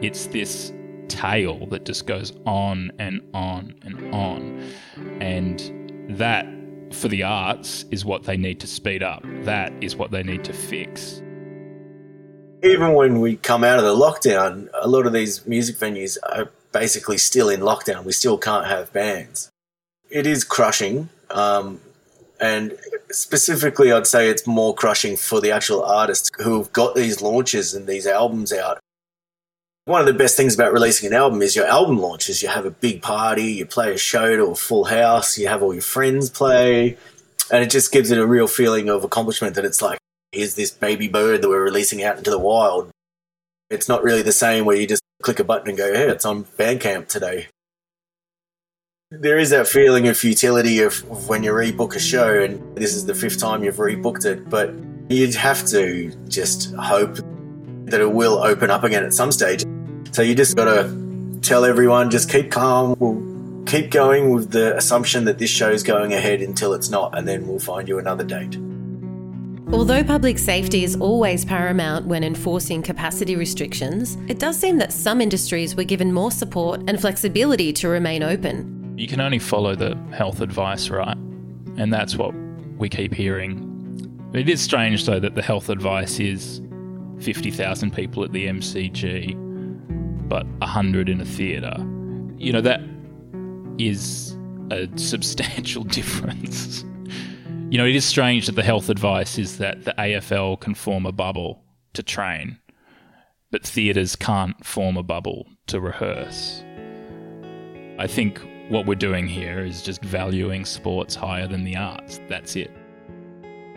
it's 0.00 0.26
this 0.26 0.72
tail 1.08 1.66
that 1.66 1.84
just 1.84 2.06
goes 2.06 2.32
on 2.46 2.92
and 2.98 3.20
on 3.34 3.74
and 3.82 4.14
on. 4.14 4.72
And 5.20 6.08
that, 6.18 6.46
for 6.92 7.08
the 7.08 7.22
arts, 7.22 7.84
is 7.90 8.04
what 8.04 8.22
they 8.22 8.36
need 8.36 8.60
to 8.60 8.66
speed 8.66 9.02
up. 9.02 9.22
That 9.42 9.72
is 9.82 9.96
what 9.96 10.10
they 10.10 10.22
need 10.22 10.44
to 10.44 10.52
fix. 10.52 11.22
Even 12.62 12.92
when 12.94 13.20
we 13.20 13.36
come 13.36 13.64
out 13.64 13.78
of 13.78 13.84
the 13.84 13.94
lockdown, 13.94 14.68
a 14.74 14.88
lot 14.88 15.06
of 15.06 15.12
these 15.12 15.46
music 15.46 15.76
venues 15.76 16.18
are 16.22 16.50
basically 16.72 17.18
still 17.18 17.48
in 17.48 17.60
lockdown. 17.60 18.04
We 18.04 18.12
still 18.12 18.38
can't 18.38 18.66
have 18.66 18.92
bands. 18.92 19.50
It 20.10 20.26
is 20.26 20.44
crushing. 20.44 21.08
Um, 21.30 21.80
and 22.40 22.76
specifically, 23.10 23.92
I'd 23.92 24.06
say 24.06 24.28
it's 24.28 24.46
more 24.46 24.74
crushing 24.74 25.16
for 25.16 25.40
the 25.40 25.52
actual 25.52 25.84
artists 25.84 26.30
who 26.38 26.58
have 26.58 26.72
got 26.72 26.94
these 26.94 27.20
launches 27.20 27.74
and 27.74 27.86
these 27.86 28.06
albums 28.06 28.52
out. 28.52 28.78
One 29.84 30.00
of 30.00 30.06
the 30.06 30.14
best 30.14 30.36
things 30.36 30.54
about 30.54 30.72
releasing 30.72 31.06
an 31.08 31.14
album 31.14 31.42
is 31.42 31.56
your 31.56 31.66
album 31.66 31.98
launches. 31.98 32.42
You 32.42 32.48
have 32.48 32.66
a 32.66 32.70
big 32.70 33.02
party, 33.02 33.52
you 33.52 33.66
play 33.66 33.92
a 33.92 33.98
show 33.98 34.36
to 34.36 34.46
a 34.46 34.54
full 34.54 34.84
house, 34.84 35.38
you 35.38 35.48
have 35.48 35.62
all 35.62 35.72
your 35.72 35.82
friends 35.82 36.30
play, 36.30 36.96
and 37.50 37.62
it 37.62 37.70
just 37.70 37.92
gives 37.92 38.10
it 38.10 38.18
a 38.18 38.26
real 38.26 38.46
feeling 38.46 38.88
of 38.88 39.04
accomplishment 39.04 39.54
that 39.56 39.64
it's 39.64 39.82
like, 39.82 39.99
here's 40.32 40.54
this 40.54 40.70
baby 40.70 41.08
bird 41.08 41.42
that 41.42 41.48
we're 41.48 41.62
releasing 41.62 42.02
out 42.02 42.18
into 42.18 42.30
the 42.30 42.38
wild. 42.38 42.90
It's 43.68 43.88
not 43.88 44.02
really 44.02 44.22
the 44.22 44.32
same 44.32 44.64
where 44.64 44.76
you 44.76 44.86
just 44.86 45.02
click 45.22 45.38
a 45.38 45.44
button 45.44 45.68
and 45.68 45.78
go, 45.78 45.92
hey, 45.92 46.08
it's 46.08 46.24
on 46.24 46.44
Bandcamp 46.44 47.08
today. 47.08 47.48
There 49.10 49.38
is 49.38 49.50
that 49.50 49.66
feeling 49.66 50.06
of 50.06 50.16
futility 50.16 50.80
of, 50.80 51.28
when 51.28 51.42
you 51.42 51.50
rebook 51.50 51.96
a 51.96 51.98
show 51.98 52.42
and 52.42 52.76
this 52.76 52.94
is 52.94 53.06
the 53.06 53.14
fifth 53.14 53.38
time 53.38 53.64
you've 53.64 53.76
rebooked 53.76 54.24
it, 54.24 54.48
but 54.48 54.72
you'd 55.08 55.34
have 55.34 55.66
to 55.66 56.14
just 56.28 56.72
hope 56.74 57.16
that 57.86 58.00
it 58.00 58.12
will 58.12 58.38
open 58.38 58.70
up 58.70 58.84
again 58.84 59.04
at 59.04 59.12
some 59.12 59.32
stage. 59.32 59.64
So 60.12 60.22
you 60.22 60.36
just 60.36 60.56
got 60.56 60.66
to 60.66 61.40
tell 61.42 61.64
everyone, 61.64 62.10
just 62.10 62.30
keep 62.30 62.52
calm. 62.52 62.96
We'll 63.00 63.64
keep 63.64 63.90
going 63.90 64.30
with 64.30 64.52
the 64.52 64.76
assumption 64.76 65.24
that 65.24 65.38
this 65.38 65.50
show's 65.50 65.82
going 65.82 66.12
ahead 66.12 66.40
until 66.40 66.72
it's 66.72 66.88
not, 66.88 67.18
and 67.18 67.26
then 67.26 67.48
we'll 67.48 67.58
find 67.58 67.88
you 67.88 67.98
another 67.98 68.24
date. 68.24 68.56
Although 69.72 70.02
public 70.02 70.36
safety 70.36 70.82
is 70.82 70.96
always 70.96 71.44
paramount 71.44 72.06
when 72.06 72.24
enforcing 72.24 72.82
capacity 72.82 73.36
restrictions, 73.36 74.18
it 74.26 74.40
does 74.40 74.58
seem 74.58 74.78
that 74.78 74.92
some 74.92 75.20
industries 75.20 75.76
were 75.76 75.84
given 75.84 76.12
more 76.12 76.32
support 76.32 76.82
and 76.88 77.00
flexibility 77.00 77.72
to 77.74 77.88
remain 77.88 78.24
open. 78.24 78.94
You 78.98 79.06
can 79.06 79.20
only 79.20 79.38
follow 79.38 79.76
the 79.76 79.96
health 80.12 80.40
advice, 80.40 80.90
right? 80.90 81.16
And 81.76 81.92
that's 81.92 82.16
what 82.16 82.34
we 82.78 82.88
keep 82.88 83.14
hearing. 83.14 83.68
It 84.34 84.48
is 84.48 84.60
strange, 84.60 85.06
though, 85.06 85.20
that 85.20 85.36
the 85.36 85.42
health 85.42 85.68
advice 85.68 86.18
is 86.18 86.60
50,000 87.20 87.94
people 87.94 88.24
at 88.24 88.32
the 88.32 88.48
MCG, 88.48 89.36
but 90.28 90.46
100 90.58 91.08
in 91.08 91.20
a 91.20 91.24
theatre. 91.24 91.76
You 92.38 92.52
know, 92.52 92.60
that 92.60 92.80
is 93.78 94.36
a 94.72 94.88
substantial 94.96 95.84
difference. 95.84 96.84
You 97.70 97.78
know, 97.78 97.86
it 97.86 97.94
is 97.94 98.04
strange 98.04 98.46
that 98.46 98.56
the 98.56 98.64
health 98.64 98.88
advice 98.88 99.38
is 99.38 99.58
that 99.58 99.84
the 99.84 99.94
AFL 99.96 100.58
can 100.58 100.74
form 100.74 101.06
a 101.06 101.12
bubble 101.12 101.62
to 101.92 102.02
train, 102.02 102.58
but 103.52 103.64
theatres 103.64 104.16
can't 104.16 104.66
form 104.66 104.96
a 104.96 105.04
bubble 105.04 105.46
to 105.68 105.78
rehearse. 105.78 106.64
I 107.96 108.08
think 108.08 108.40
what 108.70 108.86
we're 108.86 108.96
doing 108.96 109.28
here 109.28 109.60
is 109.60 109.82
just 109.82 110.02
valuing 110.02 110.64
sports 110.64 111.14
higher 111.14 111.46
than 111.46 111.62
the 111.62 111.76
arts. 111.76 112.20
That's 112.28 112.56
it. 112.56 112.72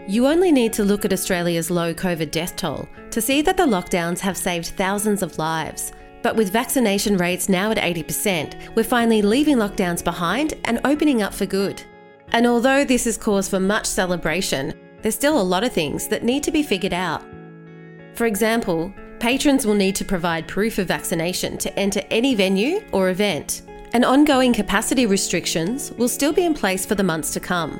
You 0.07 0.25
only 0.25 0.51
need 0.51 0.73
to 0.73 0.83
look 0.83 1.05
at 1.05 1.13
Australia's 1.13 1.69
low 1.69 1.93
COVID 1.93 2.31
death 2.31 2.55
toll 2.55 2.89
to 3.11 3.21
see 3.21 3.43
that 3.43 3.57
the 3.57 3.67
lockdowns 3.67 4.17
have 4.21 4.37
saved 4.37 4.69
thousands 4.69 5.21
of 5.21 5.37
lives. 5.37 5.91
But 6.23 6.35
with 6.35 6.51
vaccination 6.51 7.15
rates 7.17 7.47
now 7.47 7.69
at 7.69 7.77
80%, 7.77 8.75
we're 8.75 8.83
finally 8.83 9.21
leaving 9.21 9.57
lockdowns 9.57 10.03
behind 10.03 10.55
and 10.65 10.81
opening 10.83 11.21
up 11.21 11.35
for 11.35 11.45
good. 11.45 11.83
And 12.33 12.47
although 12.47 12.83
this 12.83 13.05
is 13.05 13.15
cause 13.15 13.47
for 13.47 13.59
much 13.59 13.85
celebration, 13.85 14.73
there's 15.03 15.13
still 15.13 15.39
a 15.39 15.43
lot 15.43 15.63
of 15.63 15.71
things 15.71 16.07
that 16.07 16.23
need 16.23 16.41
to 16.43 16.51
be 16.51 16.63
figured 16.63 16.93
out. 16.93 17.23
For 18.15 18.25
example, 18.25 18.91
patrons 19.19 19.67
will 19.67 19.75
need 19.75 19.95
to 19.97 20.05
provide 20.05 20.47
proof 20.47 20.79
of 20.79 20.87
vaccination 20.87 21.59
to 21.59 21.79
enter 21.79 22.01
any 22.09 22.33
venue 22.33 22.83
or 22.91 23.09
event, 23.09 23.61
and 23.93 24.03
ongoing 24.03 24.51
capacity 24.51 25.05
restrictions 25.05 25.91
will 25.91 26.09
still 26.09 26.33
be 26.33 26.45
in 26.45 26.55
place 26.55 26.87
for 26.87 26.95
the 26.95 27.03
months 27.03 27.31
to 27.33 27.39
come. 27.39 27.79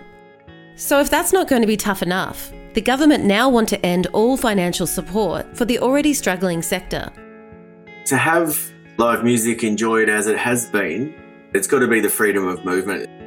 So, 0.75 0.99
if 0.99 1.09
that's 1.09 1.33
not 1.33 1.47
going 1.47 1.61
to 1.61 1.67
be 1.67 1.77
tough 1.77 2.03
enough, 2.03 2.51
the 2.73 2.81
government 2.81 3.23
now 3.23 3.49
want 3.49 3.69
to 3.69 3.85
end 3.85 4.07
all 4.07 4.37
financial 4.37 4.85
support 4.85 5.55
for 5.55 5.65
the 5.65 5.79
already 5.79 6.13
struggling 6.13 6.61
sector. 6.61 7.11
To 8.05 8.17
have 8.17 8.71
live 8.97 9.23
music 9.23 9.63
enjoyed 9.63 10.09
as 10.09 10.27
it 10.27 10.37
has 10.37 10.67
been, 10.67 11.15
it's 11.53 11.67
got 11.67 11.79
to 11.79 11.87
be 11.87 11.99
the 11.99 12.09
freedom 12.09 12.47
of 12.47 12.65
movement 12.65 13.22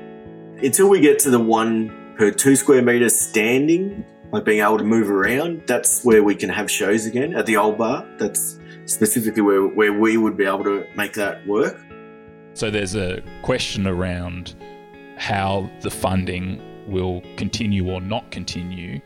until 0.63 0.89
we 0.89 1.01
get 1.01 1.19
to 1.21 1.31
the 1.31 1.39
one 1.39 2.15
per 2.17 2.31
two 2.31 2.57
square 2.57 2.83
meter 2.83 3.09
standing, 3.09 4.05
like 4.33 4.45
being 4.45 4.61
able 4.61 4.79
to 4.79 4.85
move 4.85 5.11
around, 5.11 5.63
that's 5.67 6.05
where 6.05 6.23
we 6.23 6.35
can 6.35 6.49
have 6.49 6.71
shows 6.71 7.07
again 7.07 7.35
at 7.35 7.47
the 7.47 7.57
old 7.57 7.79
bar. 7.79 8.07
That's 8.19 8.59
specifically 8.87 9.43
where, 9.43 9.67
where 9.67 9.93
we 9.93 10.17
would 10.17 10.37
be 10.37 10.45
able 10.45 10.65
to 10.65 10.87
make 10.97 11.15
that 11.15 11.47
work. 11.47 11.79
So 12.55 12.71
there's 12.71 12.95
a 12.95 13.23
question 13.43 13.87
around 13.87 14.55
how 15.19 15.71
the 15.81 15.91
funding 15.91 16.63
will 16.87 17.23
continue 17.37 17.91
or 17.91 18.01
not 18.01 18.31
continue 18.31 19.01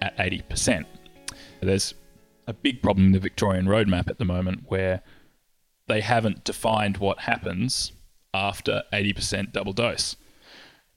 at 0.00 0.16
80%. 0.16 0.84
There's 1.60 1.94
a 2.46 2.52
big 2.52 2.82
problem 2.82 3.06
in 3.06 3.12
the 3.12 3.20
Victorian 3.20 3.66
roadmap 3.66 4.08
at 4.08 4.18
the 4.18 4.24
moment 4.24 4.64
where 4.66 5.02
they 5.86 6.00
haven't 6.00 6.42
defined 6.42 6.96
what 6.96 7.20
happens 7.20 7.92
after 8.34 8.82
80% 8.92 9.52
double 9.52 9.72
dose. 9.72 10.16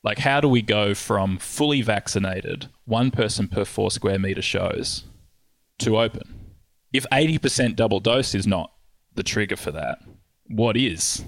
Like, 0.06 0.20
how 0.20 0.40
do 0.40 0.48
we 0.48 0.62
go 0.62 0.94
from 0.94 1.40
fully 1.40 1.82
vaccinated, 1.82 2.68
one 2.86 3.10
person 3.10 3.48
per 3.48 3.66
four 3.66 3.90
square 3.90 4.20
meter 4.20 4.44
shows, 4.44 5.06
to 5.80 5.98
open? 5.98 6.52
If 6.94 7.08
80% 7.12 7.76
double 7.76 8.00
dose 8.00 8.36
is 8.36 8.46
not 8.46 8.72
the 9.16 9.24
trigger 9.24 9.56
for 9.56 9.72
that, 9.72 9.98
what 10.48 10.78
is? 10.78 11.26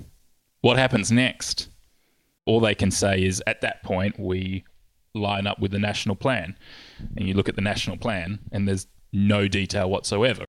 What 0.61 0.77
happens 0.77 1.11
next? 1.11 1.69
All 2.45 2.59
they 2.59 2.75
can 2.75 2.91
say 2.91 3.23
is 3.23 3.41
at 3.47 3.61
that 3.61 3.81
point, 3.81 4.19
we 4.19 4.63
line 5.15 5.47
up 5.47 5.57
with 5.59 5.71
the 5.71 5.79
national 5.79 6.15
plan. 6.15 6.55
And 7.17 7.27
you 7.27 7.33
look 7.33 7.49
at 7.49 7.55
the 7.55 7.61
national 7.63 7.97
plan, 7.97 8.37
and 8.51 8.67
there's 8.67 8.85
no 9.11 9.47
detail 9.47 9.89
whatsoever. 9.89 10.45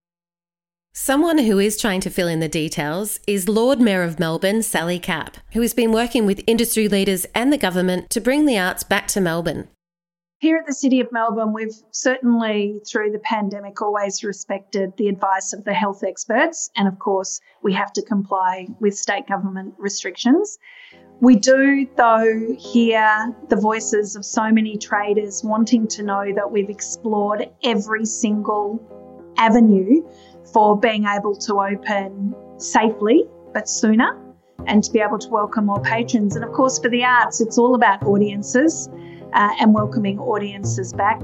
Someone 1.01 1.39
who 1.39 1.61
is 1.61 1.79
trying 1.79 2.01
to 2.01 2.11
fill 2.11 2.27
in 2.27 2.41
the 2.41 2.49
details 2.49 3.21
is 3.25 3.49
Lord 3.49 3.81
Mayor 3.81 4.03
of 4.03 4.19
Melbourne, 4.19 4.65
Sally 4.65 4.99
Capp, 4.99 5.37
who 5.53 5.61
has 5.61 5.73
been 5.73 5.93
working 5.93 6.27
with 6.27 6.43
industry 6.49 6.89
leaders 6.89 7.25
and 7.37 7.53
the 7.53 7.57
government 7.57 8.11
to 8.11 8.21
bring 8.21 8.47
the 8.47 8.59
arts 8.59 8.83
back 8.83 9.07
to 9.09 9.21
Melbourne. 9.21 9.69
Here 10.41 10.57
at 10.57 10.67
the 10.67 10.75
City 10.75 10.99
of 10.99 11.13
Melbourne, 11.13 11.53
we've 11.53 11.77
certainly, 11.93 12.81
through 12.85 13.13
the 13.13 13.21
pandemic, 13.21 13.81
always 13.81 14.25
respected 14.25 14.93
the 14.97 15.07
advice 15.07 15.53
of 15.53 15.65
the 15.65 15.73
health 15.73 16.03
experts. 16.03 16.69
And 16.75 16.89
of 16.89 16.99
course, 16.99 17.41
we 17.63 17.73
have 17.75 17.93
to 17.93 18.03
comply 18.03 18.67
with 18.81 18.99
state 18.99 19.29
government 19.29 19.75
restrictions. 19.79 20.59
We 21.21 21.37
do, 21.37 21.87
though, 21.97 22.57
hear 22.59 23.37
the 23.49 23.57
voices 23.57 24.17
of 24.17 24.25
so 24.25 24.51
many 24.51 24.77
traders 24.77 25.45
wanting 25.45 25.87
to 25.89 26.03
know 26.03 26.33
that 26.35 26.51
we've 26.51 26.69
explored 26.69 27.49
every 27.63 28.05
single 28.05 28.83
avenue 29.39 30.03
for 30.53 30.79
being 30.79 31.07
able 31.07 31.35
to 31.37 31.61
open 31.61 32.35
safely 32.59 33.25
but 33.53 33.69
sooner 33.69 34.17
and 34.67 34.83
to 34.85 34.93
be 34.93 35.01
able 35.01 35.19
to 35.19 35.29
welcome 35.31 35.67
more 35.67 35.81
patrons. 35.81 36.37
And 36.37 36.45
of 36.45 36.53
course, 36.53 36.79
for 36.79 36.89
the 36.89 37.05
arts, 37.05 37.41
it's 37.41 37.59
all 37.59 37.75
about 37.75 38.03
audiences 38.03 38.89
uh, 39.33 39.51
and 39.61 39.75
welcoming 39.75 40.19
audiences 40.19 40.93
back. 40.93 41.21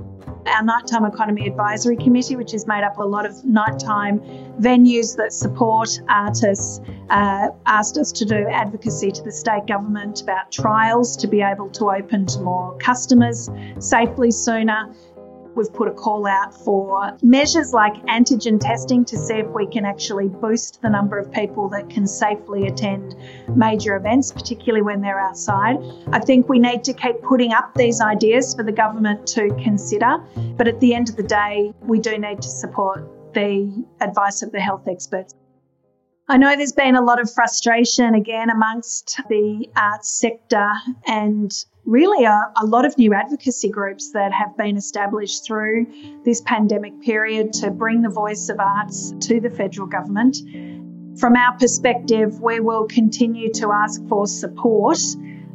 Our 0.47 0.63
Nighttime 0.63 1.07
Economy 1.07 1.47
Advisory 1.47 1.97
Committee, 1.97 2.37
which 2.37 2.53
is 2.53 2.67
made 2.67 2.85
up 2.85 2.93
of 2.93 2.99
a 2.99 3.05
lot 3.07 3.25
of 3.25 3.45
nighttime 3.45 4.21
venues 4.61 5.17
that 5.17 5.33
support 5.33 5.89
artists, 6.09 6.81
uh, 7.09 7.49
asked 7.65 7.97
us 7.97 8.13
to 8.13 8.27
do 8.27 8.47
advocacy 8.51 9.11
to 9.11 9.23
the 9.23 9.33
state 9.33 9.67
government 9.67 10.21
about 10.21 10.53
trials 10.53 11.17
to 11.17 11.27
be 11.27 11.41
able 11.41 11.71
to 11.71 11.91
open 11.91 12.27
to 12.27 12.41
more 12.41 12.77
customers 12.77 13.49
safely 13.79 14.31
sooner 14.31 14.95
We've 15.57 15.73
put 15.73 15.89
a 15.89 15.93
call 15.93 16.27
out 16.27 16.55
for 16.55 17.17
measures 17.23 17.73
like 17.73 17.95
antigen 18.07 18.59
testing 18.61 19.05
to 19.07 19.17
see 19.17 19.35
if 19.35 19.47
we 19.49 19.67
can 19.67 19.85
actually 19.85 20.29
boost 20.29 20.83
the 20.83 20.91
number 20.91 21.19
of 21.19 21.31
people 21.33 21.69
that 21.71 21.89
can 21.89 22.07
safely 22.07 22.67
attend 22.67 23.15
major 23.55 23.97
events, 23.97 24.33
particularly 24.33 24.83
when 24.83 25.01
they're 25.01 25.21
outside. 25.21 25.77
I 26.13 26.19
think 26.19 26.49
we 26.49 26.59
need 26.59 26.83
to 26.85 26.93
keep 26.93 27.23
putting 27.23 27.53
up 27.53 27.75
these 27.75 28.01
ideas 28.01 28.55
for 28.55 28.63
the 28.63 28.73
government 28.73 29.27
to 29.29 29.49
consider, 29.63 30.19
but 30.57 30.67
at 30.67 30.81
the 30.81 30.95
end 30.95 31.09
of 31.09 31.17
the 31.17 31.23
day, 31.23 31.73
we 31.81 32.01
do 32.01 32.19
need 32.19 32.43
to 32.43 32.49
support 32.49 33.09
the 33.35 33.85
advice 34.01 34.43
of 34.43 34.53
the 34.53 34.61
health 34.61 34.89
experts. 34.89 35.35
I 36.27 36.39
know 36.39 36.57
there's 36.57 36.73
been 36.73 36.97
a 36.97 37.03
lot 37.03 37.21
of 37.21 37.31
frustration 37.31 38.15
again 38.15 38.49
amongst 38.49 39.21
the 39.29 39.69
arts 39.77 40.19
sector 40.19 40.71
and 41.07 41.53
really 41.87 42.25
a, 42.25 42.53
a, 42.57 42.65
lot 42.65 42.85
of 42.85 42.97
new 42.97 43.13
advocacy 43.13 43.69
groups 43.69 44.11
that 44.13 44.33
have 44.33 44.57
been 44.57 44.77
established 44.77 45.45
through 45.45 45.87
this 46.25 46.41
pandemic 46.43 47.01
period 47.03 47.53
to 47.53 47.71
bring 47.71 48.03
the 48.03 48.09
voice 48.09 48.49
of 48.49 48.59
arts 48.59 49.13
to 49.21 49.41
the 49.41 49.51
federal 49.51 49.87
government. 49.87 50.37
From 51.19 51.37
our 51.37 51.57
perspective, 51.59 52.41
we 52.41 52.61
will 52.61 52.87
continue 52.87 53.53
to 53.55 53.71
ask 53.71 54.01
for 54.09 54.27
support 54.27 54.99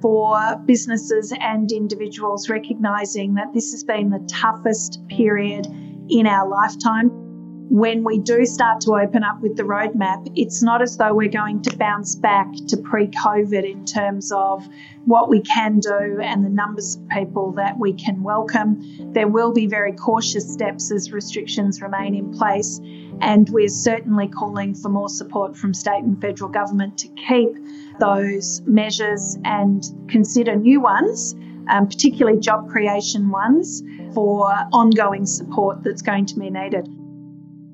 for 0.02 0.56
businesses 0.66 1.34
and 1.42 1.70
individuals, 1.72 2.48
recognising 2.48 3.34
that 3.34 3.54
this 3.54 3.72
has 3.72 3.84
been 3.84 4.10
the 4.10 4.26
toughest 4.30 5.06
period 5.10 5.68
in 6.10 6.26
our 6.26 6.48
lifetime 6.48 7.29
when 7.70 8.04
we 8.04 8.18
do 8.18 8.46
start 8.48 8.82
to 8.82 8.96
open 8.96 9.24
up 9.24 9.42
with 9.42 9.56
the 9.56 9.62
roadmap, 9.62 10.32
it's 10.36 10.64
not 10.64 10.82
as 10.82 10.98
though 10.98 11.14
we're 11.14 11.30
going 11.30 11.62
to 11.62 11.78
bounce 11.78 12.16
back 12.16 12.48
to 12.68 12.78
pre 12.78 13.08
COVID 13.08 13.64
in 13.64 13.86
terms 13.86 14.32
of 14.32 14.68
what 15.06 15.30
we 15.30 15.42
can 15.42 15.80
do 15.80 16.20
and 16.22 16.44
the 16.44 16.50
numbers 16.50 16.96
of 16.96 17.08
people 17.10 17.52
that 17.54 17.78
we 17.78 17.94
can 17.94 18.24
welcome. 18.24 19.14
There 19.14 19.28
will 19.28 19.54
be 19.54 19.68
very 19.68 19.94
cautious 19.94 20.52
steps 20.52 20.92
as 20.92 21.12
restrictions 21.12 21.80
remain 21.80 22.16
in 22.16 22.34
place, 22.34 22.82
and 23.22 23.48
we're 23.50 23.68
certainly 23.68 24.28
calling 24.28 24.74
for 24.74 24.90
more 24.90 25.10
support 25.10 25.56
from 25.56 25.76
state 25.76 26.04
and 26.04 26.20
federal 26.20 26.50
government 26.50 26.98
to 27.00 27.08
keep 27.10 27.56
those 28.00 28.62
measures 28.66 29.38
and 29.46 29.86
consider 30.08 30.56
new 30.56 30.82
ones. 30.82 31.36
Um, 31.70 31.86
particularly 31.88 32.40
job 32.40 32.68
creation 32.68 33.30
ones, 33.30 33.84
for 34.16 34.50
ongoing 34.74 35.28
support 35.28 35.84
that's 35.84 36.02
going 36.02 36.26
to 36.26 36.36
be 36.40 36.50
needed 36.50 36.90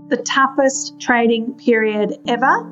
the 0.09 0.17
toughest 0.17 0.99
trading 0.99 1.53
period 1.53 2.17
ever 2.27 2.71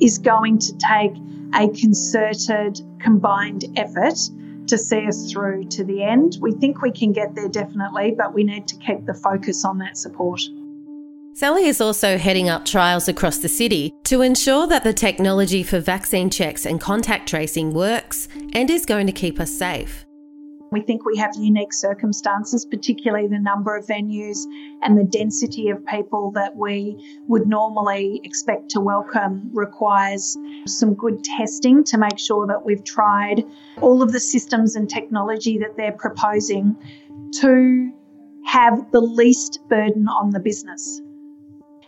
is 0.00 0.18
going 0.18 0.58
to 0.58 0.72
take 0.78 1.12
a 1.54 1.68
concerted, 1.68 2.80
combined 2.98 3.64
effort 3.76 4.18
to 4.66 4.78
see 4.78 5.06
us 5.06 5.30
through 5.30 5.64
to 5.64 5.84
the 5.84 6.02
end. 6.02 6.38
We 6.40 6.52
think 6.52 6.80
we 6.80 6.90
can 6.90 7.12
get 7.12 7.34
there 7.34 7.48
definitely, 7.48 8.14
but 8.16 8.32
we 8.32 8.44
need 8.44 8.66
to 8.68 8.76
keep 8.76 9.04
the 9.04 9.14
focus 9.14 9.64
on 9.64 9.78
that 9.78 9.96
support. 9.96 10.40
Sally 11.34 11.66
is 11.66 11.80
also 11.80 12.18
heading 12.18 12.48
up 12.48 12.64
trials 12.64 13.08
across 13.08 13.38
the 13.38 13.48
city 13.48 13.92
to 14.04 14.20
ensure 14.20 14.66
that 14.66 14.84
the 14.84 14.92
technology 14.92 15.62
for 15.62 15.80
vaccine 15.80 16.28
checks 16.28 16.66
and 16.66 16.80
contact 16.80 17.28
tracing 17.28 17.72
works 17.72 18.28
and 18.52 18.68
is 18.70 18.84
going 18.84 19.06
to 19.06 19.12
keep 19.12 19.40
us 19.40 19.50
safe. 19.50 20.04
We 20.72 20.80
think 20.80 21.04
we 21.04 21.18
have 21.18 21.32
unique 21.36 21.74
circumstances, 21.74 22.64
particularly 22.64 23.28
the 23.28 23.38
number 23.38 23.76
of 23.76 23.86
venues 23.86 24.38
and 24.82 24.98
the 24.98 25.04
density 25.04 25.68
of 25.68 25.84
people 25.84 26.30
that 26.30 26.56
we 26.56 26.96
would 27.28 27.46
normally 27.46 28.22
expect 28.24 28.70
to 28.70 28.80
welcome 28.80 29.50
requires 29.52 30.34
some 30.66 30.94
good 30.94 31.22
testing 31.22 31.84
to 31.84 31.98
make 31.98 32.18
sure 32.18 32.46
that 32.46 32.64
we've 32.64 32.82
tried 32.84 33.44
all 33.82 34.02
of 34.02 34.12
the 34.12 34.20
systems 34.20 34.74
and 34.74 34.88
technology 34.88 35.58
that 35.58 35.76
they're 35.76 35.92
proposing 35.92 36.74
to 37.40 37.92
have 38.46 38.90
the 38.92 39.00
least 39.00 39.60
burden 39.68 40.08
on 40.08 40.30
the 40.30 40.40
business. 40.40 41.02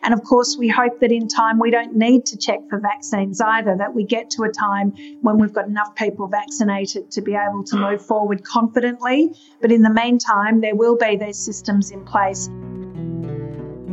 And 0.05 0.13
of 0.13 0.23
course, 0.23 0.57
we 0.59 0.69
hope 0.69 1.01
that 1.01 1.11
in 1.11 1.29
time 1.29 1.59
we 1.59 1.71
don't 1.71 1.97
need 1.97 2.27
to 2.27 2.37
check 2.37 2.61
for 2.69 2.79
vaccines 2.79 3.41
either, 3.41 3.75
that 3.79 3.95
we 3.95 4.05
get 4.05 4.29
to 4.31 4.43
a 4.43 4.51
time 4.51 4.93
when 5.23 5.39
we've 5.39 5.53
got 5.53 5.67
enough 5.67 5.95
people 5.97 6.29
vaccinated 6.29 7.11
to 7.13 7.23
be 7.23 7.35
able 7.35 7.65
to 7.65 7.77
move 7.77 8.05
forward 8.05 8.45
confidently. 8.45 9.35
But 9.63 9.73
in 9.73 9.81
the 9.81 9.93
meantime, 9.93 10.61
there 10.61 10.75
will 10.75 10.97
be 10.97 11.17
these 11.17 11.39
systems 11.39 11.91
in 11.91 12.05
place. 12.05 12.51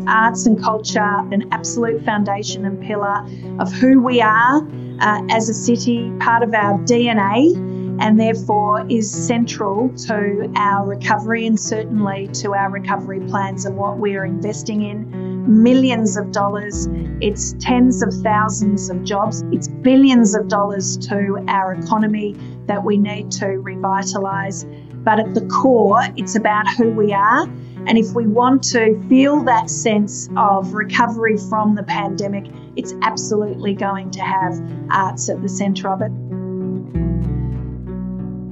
Arts 0.05 0.47
and 0.47 0.61
culture, 0.61 0.99
an 0.99 1.47
absolute 1.53 2.03
foundation 2.03 2.65
and 2.65 2.81
pillar 2.81 3.25
of 3.59 3.71
who 3.71 4.01
we 4.01 4.21
are 4.21 4.67
uh, 4.99 5.21
as 5.29 5.47
a 5.47 5.53
city, 5.53 6.11
part 6.19 6.43
of 6.43 6.53
our 6.53 6.77
DNA 6.79 7.71
and 8.01 8.19
therefore 8.19 8.83
is 8.89 9.09
central 9.11 9.89
to 9.89 10.51
our 10.55 10.87
recovery 10.87 11.45
and 11.45 11.59
certainly 11.59 12.27
to 12.29 12.55
our 12.55 12.71
recovery 12.71 13.19
plans 13.27 13.65
and 13.65 13.77
what 13.77 13.99
we're 13.99 14.25
investing 14.25 14.81
in 14.81 15.30
millions 15.47 16.17
of 16.17 16.31
dollars, 16.31 16.87
it's 17.21 17.53
tens 17.59 18.01
of 18.01 18.13
thousands 18.21 18.89
of 18.89 19.03
jobs, 19.03 19.43
it's 19.51 19.67
billions 19.67 20.35
of 20.35 20.47
dollars 20.47 20.97
to 20.97 21.43
our 21.47 21.73
economy 21.73 22.35
that 22.67 22.83
we 22.83 22.97
need 22.97 23.31
to 23.31 23.45
revitalise. 23.45 24.65
But 25.03 25.19
at 25.19 25.33
the 25.33 25.41
core, 25.47 26.01
it's 26.15 26.35
about 26.35 26.67
who 26.75 26.91
we 26.91 27.11
are. 27.11 27.43
And 27.87 27.97
if 27.97 28.13
we 28.13 28.27
want 28.27 28.61
to 28.65 29.01
feel 29.09 29.43
that 29.45 29.69
sense 29.69 30.29
of 30.37 30.73
recovery 30.73 31.37
from 31.37 31.73
the 31.73 31.81
pandemic, 31.83 32.45
it's 32.75 32.93
absolutely 33.01 33.73
going 33.73 34.11
to 34.11 34.21
have 34.21 34.61
arts 34.91 35.29
at 35.29 35.41
the 35.41 35.49
centre 35.49 35.89
of 35.89 36.01
it. 36.01 36.11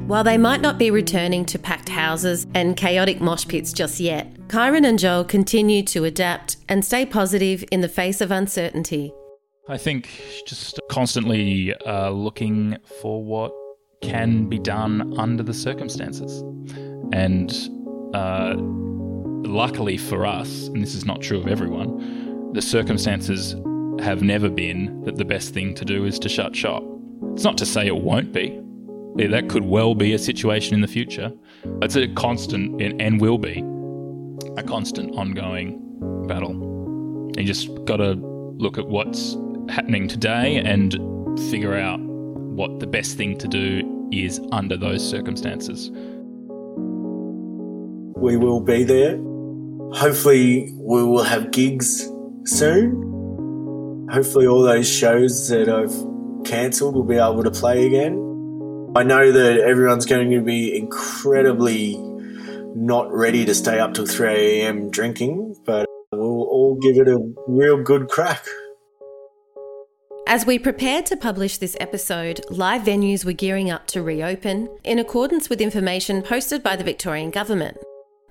While 0.07 0.23
they 0.23 0.39
might 0.39 0.61
not 0.61 0.79
be 0.79 0.89
returning 0.89 1.45
to 1.45 1.59
packed 1.59 1.89
houses 1.89 2.47
and 2.55 2.75
chaotic 2.75 3.21
mosh 3.21 3.47
pits 3.47 3.71
just 3.71 3.99
yet, 3.99 4.38
Kyron 4.49 4.83
and 4.83 4.97
Joel 4.97 5.25
continue 5.25 5.83
to 5.83 6.05
adapt 6.05 6.57
and 6.67 6.83
stay 6.83 7.05
positive 7.05 7.63
in 7.69 7.81
the 7.81 7.87
face 7.87 8.19
of 8.19 8.31
uncertainty. 8.31 9.13
I 9.67 9.77
think 9.77 10.09
just 10.47 10.79
constantly 10.89 11.75
uh, 11.85 12.09
looking 12.09 12.75
for 12.99 13.23
what 13.23 13.51
can 14.01 14.49
be 14.49 14.57
done 14.57 15.13
under 15.19 15.43
the 15.43 15.53
circumstances. 15.53 16.41
And 17.13 17.51
uh, 18.15 18.55
luckily 18.57 19.97
for 19.97 20.25
us, 20.25 20.65
and 20.69 20.81
this 20.81 20.95
is 20.95 21.05
not 21.05 21.21
true 21.21 21.39
of 21.39 21.45
everyone, 21.45 22.51
the 22.53 22.61
circumstances 22.63 23.55
have 24.01 24.23
never 24.23 24.49
been 24.49 25.03
that 25.03 25.17
the 25.17 25.25
best 25.25 25.53
thing 25.53 25.75
to 25.75 25.85
do 25.85 26.05
is 26.05 26.17
to 26.17 26.27
shut 26.27 26.55
shop. 26.55 26.83
It's 27.33 27.43
not 27.43 27.59
to 27.59 27.67
say 27.67 27.85
it 27.85 27.97
won't 27.97 28.33
be, 28.33 28.59
that 29.27 29.47
could 29.47 29.65
well 29.65 29.93
be 29.93 30.13
a 30.13 30.17
situation 30.17 30.73
in 30.73 30.81
the 30.81 30.87
future. 30.87 31.31
It's 31.83 31.95
a 31.95 32.07
constant 32.07 32.81
and 32.81 33.21
will 33.21 33.37
be 33.37 33.63
a 34.57 34.63
constant 34.63 35.15
ongoing 35.15 35.79
battle. 36.27 37.31
You 37.37 37.43
just 37.43 37.69
got 37.85 37.97
to 37.97 38.13
look 38.57 38.77
at 38.77 38.87
what's 38.87 39.37
happening 39.69 40.07
today 40.07 40.57
and 40.57 40.93
figure 41.49 41.75
out 41.75 41.99
what 41.99 42.79
the 42.79 42.87
best 42.87 43.17
thing 43.17 43.37
to 43.37 43.47
do 43.47 44.09
is 44.11 44.41
under 44.51 44.75
those 44.75 45.07
circumstances. 45.07 45.91
We 48.17 48.35
will 48.35 48.59
be 48.59 48.83
there. 48.83 49.17
Hopefully, 49.93 50.71
we 50.73 51.03
will 51.03 51.23
have 51.23 51.51
gigs 51.51 52.09
soon. 52.45 54.07
Hopefully, 54.11 54.47
all 54.47 54.63
those 54.63 54.89
shows 54.89 55.47
that 55.49 55.69
I've 55.69 55.95
cancelled 56.45 56.95
will 56.95 57.03
be 57.03 57.15
able 57.15 57.43
to 57.43 57.51
play 57.51 57.85
again. 57.85 58.25
I 58.95 59.03
know 59.03 59.31
that 59.31 59.59
everyone's 59.59 60.05
going 60.05 60.31
to 60.31 60.41
be 60.41 60.75
incredibly 60.75 61.93
not 62.75 63.11
ready 63.11 63.45
to 63.45 63.55
stay 63.55 63.79
up 63.79 63.93
till 63.93 64.05
3 64.05 64.61
a.m. 64.61 64.89
drinking, 64.89 65.55
but 65.65 65.85
we'll 66.11 66.43
all 66.43 66.79
give 66.81 66.97
it 66.97 67.07
a 67.07 67.19
real 67.47 67.81
good 67.81 68.09
crack. 68.09 68.45
As 70.27 70.45
we 70.45 70.59
prepared 70.59 71.07
to 71.07 71.17
publish 71.17 71.57
this 71.57 71.75
episode, 71.79 72.41
live 72.51 72.83
venues 72.83 73.25
were 73.25 73.33
gearing 73.33 73.71
up 73.71 73.87
to 73.87 74.03
reopen 74.03 74.69
in 74.83 74.99
accordance 74.99 75.49
with 75.49 75.59
information 75.59 76.21
posted 76.21 76.61
by 76.61 76.75
the 76.75 76.83
Victorian 76.83 77.31
Government. 77.31 77.77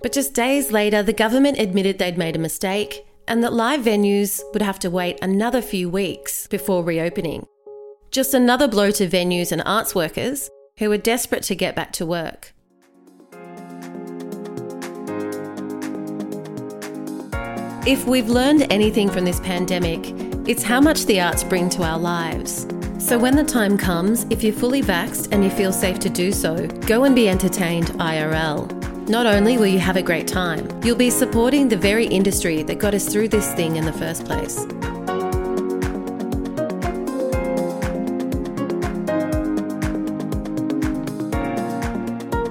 But 0.01 0.13
just 0.13 0.33
days 0.33 0.71
later, 0.71 1.03
the 1.03 1.11
government 1.11 1.59
admitted 1.59 1.97
they'd 1.97 2.17
made 2.17 2.37
a 2.37 2.39
mistake 2.39 3.05
and 3.27 3.43
that 3.43 3.53
live 3.53 3.81
venues 3.81 4.41
would 4.53 4.61
have 4.61 4.79
to 4.79 4.89
wait 4.89 5.19
another 5.21 5.61
few 5.61 5.89
weeks 5.89 6.47
before 6.47 6.83
reopening. 6.83 7.45
Just 8.11 8.33
another 8.33 8.67
blow 8.67 8.91
to 8.91 9.07
venues 9.07 9.51
and 9.51 9.61
arts 9.65 9.93
workers 9.93 10.49
who 10.77 10.89
were 10.89 10.97
desperate 10.97 11.43
to 11.43 11.55
get 11.55 11.75
back 11.75 11.91
to 11.93 12.05
work. 12.05 12.53
If 17.87 18.05
we've 18.05 18.27
learned 18.27 18.67
anything 18.69 19.09
from 19.09 19.23
this 19.23 19.39
pandemic, 19.39 20.01
it's 20.49 20.61
how 20.61 20.81
much 20.81 21.05
the 21.05 21.21
arts 21.21 21.45
bring 21.45 21.69
to 21.69 21.83
our 21.83 21.97
lives. 21.97 22.67
So 22.99 23.17
when 23.17 23.37
the 23.37 23.43
time 23.43 23.77
comes, 23.77 24.25
if 24.29 24.43
you're 24.43 24.53
fully 24.53 24.81
vaxxed 24.81 25.29
and 25.31 25.45
you 25.45 25.49
feel 25.49 25.71
safe 25.71 25.97
to 25.99 26.09
do 26.09 26.33
so, 26.33 26.67
go 26.87 27.05
and 27.05 27.15
be 27.15 27.29
entertained 27.29 27.87
IRL. 27.93 28.69
Not 29.07 29.25
only 29.25 29.57
will 29.57 29.65
you 29.65 29.79
have 29.79 29.95
a 29.95 30.01
great 30.01 30.27
time, 30.27 30.67
you'll 30.83 30.97
be 30.97 31.09
supporting 31.09 31.69
the 31.69 31.77
very 31.77 32.05
industry 32.05 32.63
that 32.63 32.79
got 32.79 32.93
us 32.93 33.07
through 33.07 33.29
this 33.29 33.53
thing 33.53 33.77
in 33.77 33.85
the 33.85 33.93
first 33.93 34.25
place. 34.25 34.65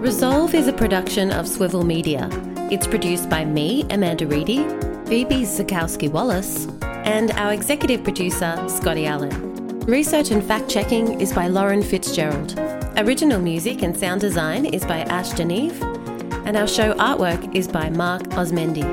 Resolve 0.01 0.55
is 0.55 0.69
a 0.69 0.73
production 0.73 1.31
of 1.31 1.47
Swivel 1.47 1.85
Media. 1.85 2.31
It's 2.71 2.87
produced 2.87 3.29
by 3.29 3.45
me, 3.45 3.85
Amanda 3.91 4.27
Reedy, 4.27 4.67
Phoebe 5.09 5.37
Zakowski 5.37 6.13
Wallace, 6.13 6.67
and 6.83 7.31
our 7.31 7.55
executive 7.55 8.05
producer, 8.05 8.63
Scotty 8.69 9.07
Allen. 9.07 9.81
Research 9.87 10.31
and 10.33 10.45
fact 10.45 10.69
checking 10.69 11.19
is 11.19 11.33
by 11.33 11.47
Lauren 11.47 11.83
Fitzgerald. 11.83 12.59
Original 12.99 13.41
music 13.41 13.81
and 13.81 13.97
sound 13.97 14.21
design 14.21 14.67
is 14.67 14.85
by 14.85 14.99
Ash 15.05 15.33
Geneve, 15.33 15.83
and 16.45 16.59
our 16.59 16.69
show 16.69 16.93
artwork 16.97 17.55
is 17.55 17.67
by 17.67 17.89
Mark 17.89 18.25
Osmendi. 18.33 18.85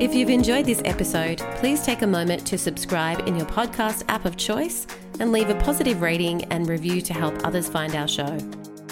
If 0.00 0.14
you've 0.14 0.30
enjoyed 0.30 0.66
this 0.66 0.82
episode, 0.84 1.38
please 1.56 1.82
take 1.82 2.02
a 2.02 2.06
moment 2.06 2.46
to 2.46 2.56
subscribe 2.56 3.26
in 3.26 3.34
your 3.34 3.46
podcast 3.46 4.04
app 4.06 4.26
of 4.26 4.36
choice 4.36 4.86
and 5.18 5.32
leave 5.32 5.50
a 5.50 5.56
positive 5.56 6.02
rating 6.02 6.44
and 6.52 6.68
review 6.68 7.00
to 7.00 7.12
help 7.12 7.44
others 7.44 7.68
find 7.68 7.96
our 7.96 8.06
show. 8.06 8.38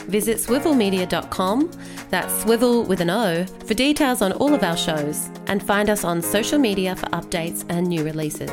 Visit 0.09 0.39
swivelmedia.com, 0.39 1.71
that's 2.11 2.43
swivel 2.43 2.85
with 2.85 3.01
an 3.01 3.11
O, 3.11 3.45
for 3.67 3.75
details 3.75 4.23
on 4.23 4.33
all 4.33 4.55
of 4.55 4.63
our 4.63 4.77
shows, 4.77 5.29
and 5.47 5.63
find 5.63 5.91
us 5.91 6.05
on 6.05 6.23
social 6.23 6.59
media 6.59 6.95
for 6.95 7.07
updates 7.07 7.65
and 7.69 7.87
new 7.89 8.05
releases. 8.05 8.53